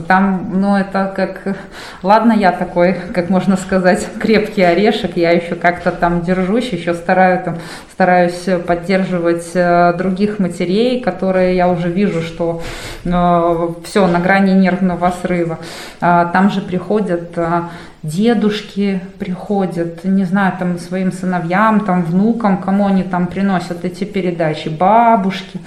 Там, 0.00 0.50
ну, 0.54 0.76
это 0.76 1.12
как, 1.14 1.56
ладно, 2.02 2.32
я 2.32 2.52
такой, 2.52 2.94
как 3.14 3.30
можно 3.30 3.56
сказать, 3.56 4.06
крепкий 4.18 4.62
орешек, 4.62 5.16
я 5.16 5.30
еще 5.30 5.54
как-то 5.54 5.90
там 5.90 6.22
держусь, 6.22 6.68
еще 6.70 6.94
стараюсь, 6.94 7.44
там, 7.44 7.58
стараюсь 7.92 8.48
поддерживать 8.66 9.50
э, 9.54 9.94
других 9.96 10.38
матерей, 10.38 11.00
которые 11.00 11.56
я 11.56 11.68
уже 11.68 11.88
вижу, 11.88 12.22
что 12.22 12.62
э, 13.04 13.68
все 13.84 14.06
на 14.06 14.18
грани 14.18 14.52
нервного 14.52 15.12
срыва. 15.22 15.58
А, 16.00 16.26
там 16.26 16.50
же 16.50 16.60
приходят 16.60 17.32
э, 17.36 17.62
дедушки 18.02 19.00
приходят, 19.18 20.04
не 20.04 20.24
знаю, 20.24 20.52
там 20.58 20.78
своим 20.78 21.12
сыновьям, 21.12 21.80
там 21.80 22.04
внукам, 22.04 22.58
кому 22.58 22.86
они 22.86 23.02
там 23.02 23.26
приносят 23.26 23.84
эти 23.84 24.04
передачи, 24.04 24.68
бабушки 24.68 25.60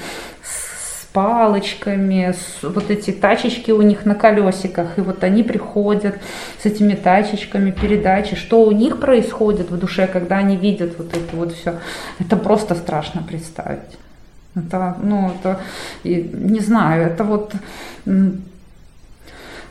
палочками, 1.19 2.31
с, 2.31 2.63
вот 2.63 2.89
эти 2.89 3.11
тачечки 3.11 3.71
у 3.71 3.81
них 3.81 4.05
на 4.05 4.15
колесиках, 4.15 4.97
и 4.97 5.01
вот 5.01 5.21
они 5.25 5.43
приходят 5.43 6.15
с 6.63 6.65
этими 6.65 6.95
тачечками, 6.95 7.71
передачи, 7.71 8.37
что 8.37 8.63
у 8.63 8.71
них 8.71 9.01
происходит 9.01 9.69
в 9.69 9.77
душе, 9.77 10.07
когда 10.07 10.37
они 10.37 10.55
видят 10.55 10.97
вот 10.97 11.07
это 11.13 11.35
вот 11.35 11.51
все, 11.51 11.73
это 12.19 12.37
просто 12.37 12.75
страшно 12.75 13.21
представить. 13.21 13.97
Это, 14.55 14.95
ну, 15.03 15.33
это, 15.35 15.59
не 16.05 16.61
знаю, 16.61 17.07
это 17.07 17.25
вот 17.25 17.53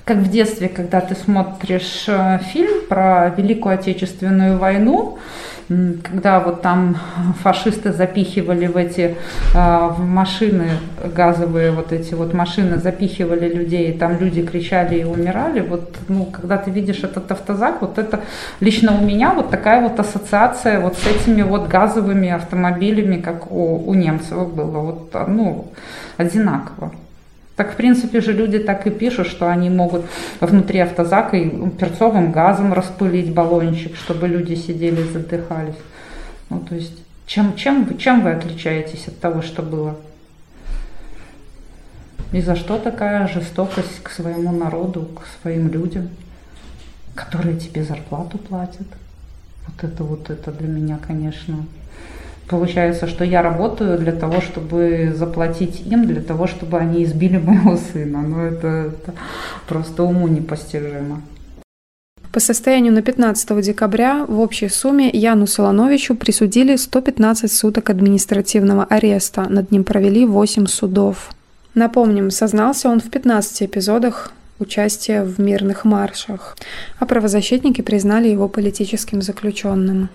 как 0.05 0.19
в 0.19 0.31
детстве, 0.31 0.69
когда 0.69 1.01
ты 1.01 1.15
смотришь 1.15 2.05
э, 2.09 2.39
фильм 2.53 2.87
про 2.89 3.29
Великую 3.37 3.75
Отечественную 3.75 4.59
войну, 4.59 5.19
когда 5.69 6.41
вот 6.41 6.63
там 6.63 6.97
фашисты 7.43 7.93
запихивали 7.93 8.67
в 8.67 8.77
эти 8.77 9.17
а, 9.55 9.89
в 9.89 10.01
машины 10.01 10.71
газовые 11.15 11.73
вот 11.73 11.93
эти 11.93 12.15
вот 12.15 12.33
машины 12.33 12.79
запихивали 12.79 13.53
людей, 13.53 13.91
и 13.91 13.99
там 13.99 14.19
люди 14.19 14.43
кричали 14.43 15.01
и 15.01 15.05
умирали. 15.05 15.61
Вот, 15.61 15.97
ну, 16.09 16.25
когда 16.25 16.57
ты 16.57 16.71
видишь 16.71 17.05
этот 17.05 17.31
автозак, 17.31 17.83
вот 17.83 17.99
это 17.99 18.21
лично 18.61 18.99
у 18.99 19.05
меня 19.05 19.35
вот 19.35 19.51
такая 19.51 19.83
вот 19.87 20.01
ассоциация 20.01 20.81
вот 20.81 20.97
с 20.97 21.07
этими 21.07 21.43
вот 21.43 21.69
газовыми 21.69 22.31
автомобилями, 22.31 23.21
как 23.21 23.53
у, 23.53 23.77
у 23.87 23.95
немцев 23.95 24.53
было, 24.55 24.79
вот, 24.79 25.15
ну, 25.29 25.67
одинаково. 26.17 26.93
Так, 27.59 27.73
в 27.73 27.75
принципе 27.75 28.21
же 28.21 28.33
люди 28.33 28.61
так 28.61 28.87
и 28.87 28.91
пишут, 28.91 29.27
что 29.27 29.51
они 29.51 29.69
могут 29.69 30.07
внутри 30.41 30.79
автозака 30.79 31.37
и 31.37 31.69
перцовым 31.71 32.31
газом 32.31 32.73
распылить 32.73 33.35
баллончик, 33.35 33.97
чтобы 33.97 34.29
люди 34.29 34.55
сидели 34.55 35.01
и 35.01 35.13
задыхались. 35.13 35.75
Ну, 36.51 36.61
то 36.61 36.77
есть, 36.77 36.97
чем, 37.27 37.57
чем, 37.57 37.99
чем 37.99 38.23
вы 38.23 38.31
отличаетесь 38.31 39.09
от 39.09 39.19
того, 39.19 39.43
что 39.43 39.63
было? 39.63 39.97
И 42.31 42.41
за 42.41 42.55
что 42.55 42.79
такая 42.79 43.27
жестокость 43.27 44.05
к 44.05 44.11
своему 44.11 44.53
народу, 44.53 45.09
к 45.21 45.43
своим 45.43 45.67
людям, 45.67 46.11
которые 47.17 47.59
тебе 47.59 47.83
зарплату 47.83 48.39
платят? 48.39 48.87
Вот 49.67 49.83
это 49.83 50.05
вот 50.05 50.31
это 50.31 50.53
для 50.53 50.69
меня, 50.69 50.97
конечно, 51.05 51.65
Получается, 52.49 53.07
что 53.07 53.25
я 53.25 53.43
работаю 53.43 53.99
для 53.99 54.13
того, 54.13 54.41
чтобы 54.41 55.13
заплатить 55.15 55.83
им, 55.87 56.07
для 56.07 56.23
того, 56.23 56.47
чтобы 56.47 56.79
они 56.79 57.05
избили 57.05 57.37
моего 57.37 57.77
сына. 57.77 58.23
Но 58.23 58.43
это, 58.43 58.67
это 58.67 59.13
просто 59.69 60.03
уму 60.03 60.29
непостижимо. 60.29 61.23
По 62.33 62.41
состоянию 62.41 62.93
на 62.93 63.03
15 63.03 63.61
декабря 63.63 64.25
в 64.27 64.41
общей 64.41 64.69
сумме 64.69 65.11
Яну 65.11 65.47
Солоновичу 65.47 66.15
присудили 66.15 66.77
115 66.77 67.51
суток 67.51 67.91
административного 67.91 68.85
ареста. 68.85 69.47
Над 69.49 69.71
ним 69.71 69.85
провели 69.85 70.27
8 70.27 70.67
судов. 70.67 71.31
Напомним, 71.75 72.31
сознался 72.31 72.89
он 72.89 73.01
в 73.01 73.11
15 73.11 73.63
эпизодах 73.63 74.33
участия 74.59 75.23
в 75.23 75.39
мирных 75.39 75.85
маршах, 75.85 76.57
а 76.99 77.07
правозащитники 77.07 77.83
признали 77.83 78.29
его 78.29 78.49
политическим 78.49 79.23
заключенным. 79.23 80.09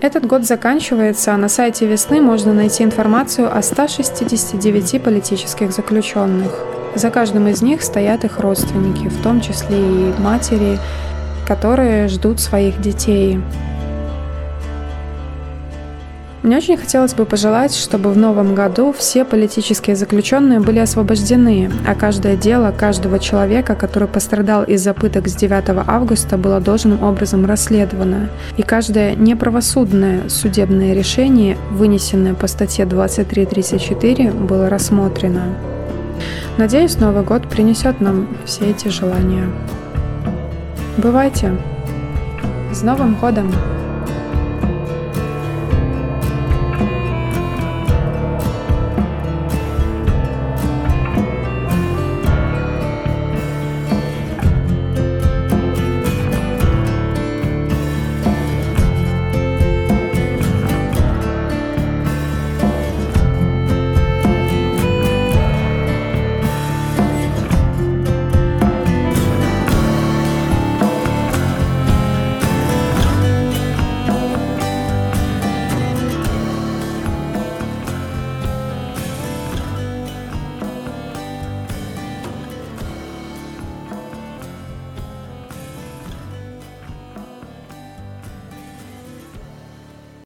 Этот 0.00 0.26
год 0.26 0.46
заканчивается, 0.46 1.34
а 1.34 1.36
на 1.36 1.50
сайте 1.50 1.84
«Весны» 1.84 2.22
можно 2.22 2.54
найти 2.54 2.84
информацию 2.84 3.54
о 3.54 3.60
169 3.60 5.02
политических 5.02 5.72
заключенных. 5.72 6.58
За 6.94 7.10
каждым 7.10 7.48
из 7.48 7.60
них 7.60 7.82
стоят 7.82 8.24
их 8.24 8.38
родственники, 8.38 9.08
в 9.08 9.22
том 9.22 9.42
числе 9.42 9.78
и 9.78 10.14
матери, 10.18 10.78
которые 11.46 12.08
ждут 12.08 12.40
своих 12.40 12.80
детей. 12.80 13.40
Мне 16.42 16.56
очень 16.56 16.78
хотелось 16.78 17.12
бы 17.12 17.26
пожелать, 17.26 17.74
чтобы 17.74 18.10
в 18.10 18.16
новом 18.16 18.54
году 18.54 18.94
все 18.96 19.26
политические 19.26 19.94
заключенные 19.94 20.58
были 20.58 20.78
освобождены, 20.78 21.70
а 21.86 21.94
каждое 21.94 22.34
дело 22.34 22.72
каждого 22.72 23.18
человека, 23.18 23.74
который 23.74 24.08
пострадал 24.08 24.64
из-за 24.64 24.94
пыток 24.94 25.28
с 25.28 25.34
9 25.34 25.84
августа, 25.86 26.38
было 26.38 26.58
должным 26.58 27.02
образом 27.02 27.44
расследовано, 27.44 28.30
и 28.56 28.62
каждое 28.62 29.14
неправосудное 29.16 30.30
судебное 30.30 30.94
решение, 30.94 31.58
вынесенное 31.72 32.32
по 32.32 32.46
статье 32.46 32.86
2334, 32.86 34.30
было 34.30 34.70
рассмотрено. 34.70 35.42
Надеюсь, 36.56 36.98
Новый 36.98 37.22
год 37.22 37.50
принесет 37.50 38.00
нам 38.00 38.28
все 38.46 38.70
эти 38.70 38.88
желания. 38.88 39.44
Бывайте! 40.96 41.54
С 42.72 42.80
Новым 42.80 43.14
годом! 43.16 43.52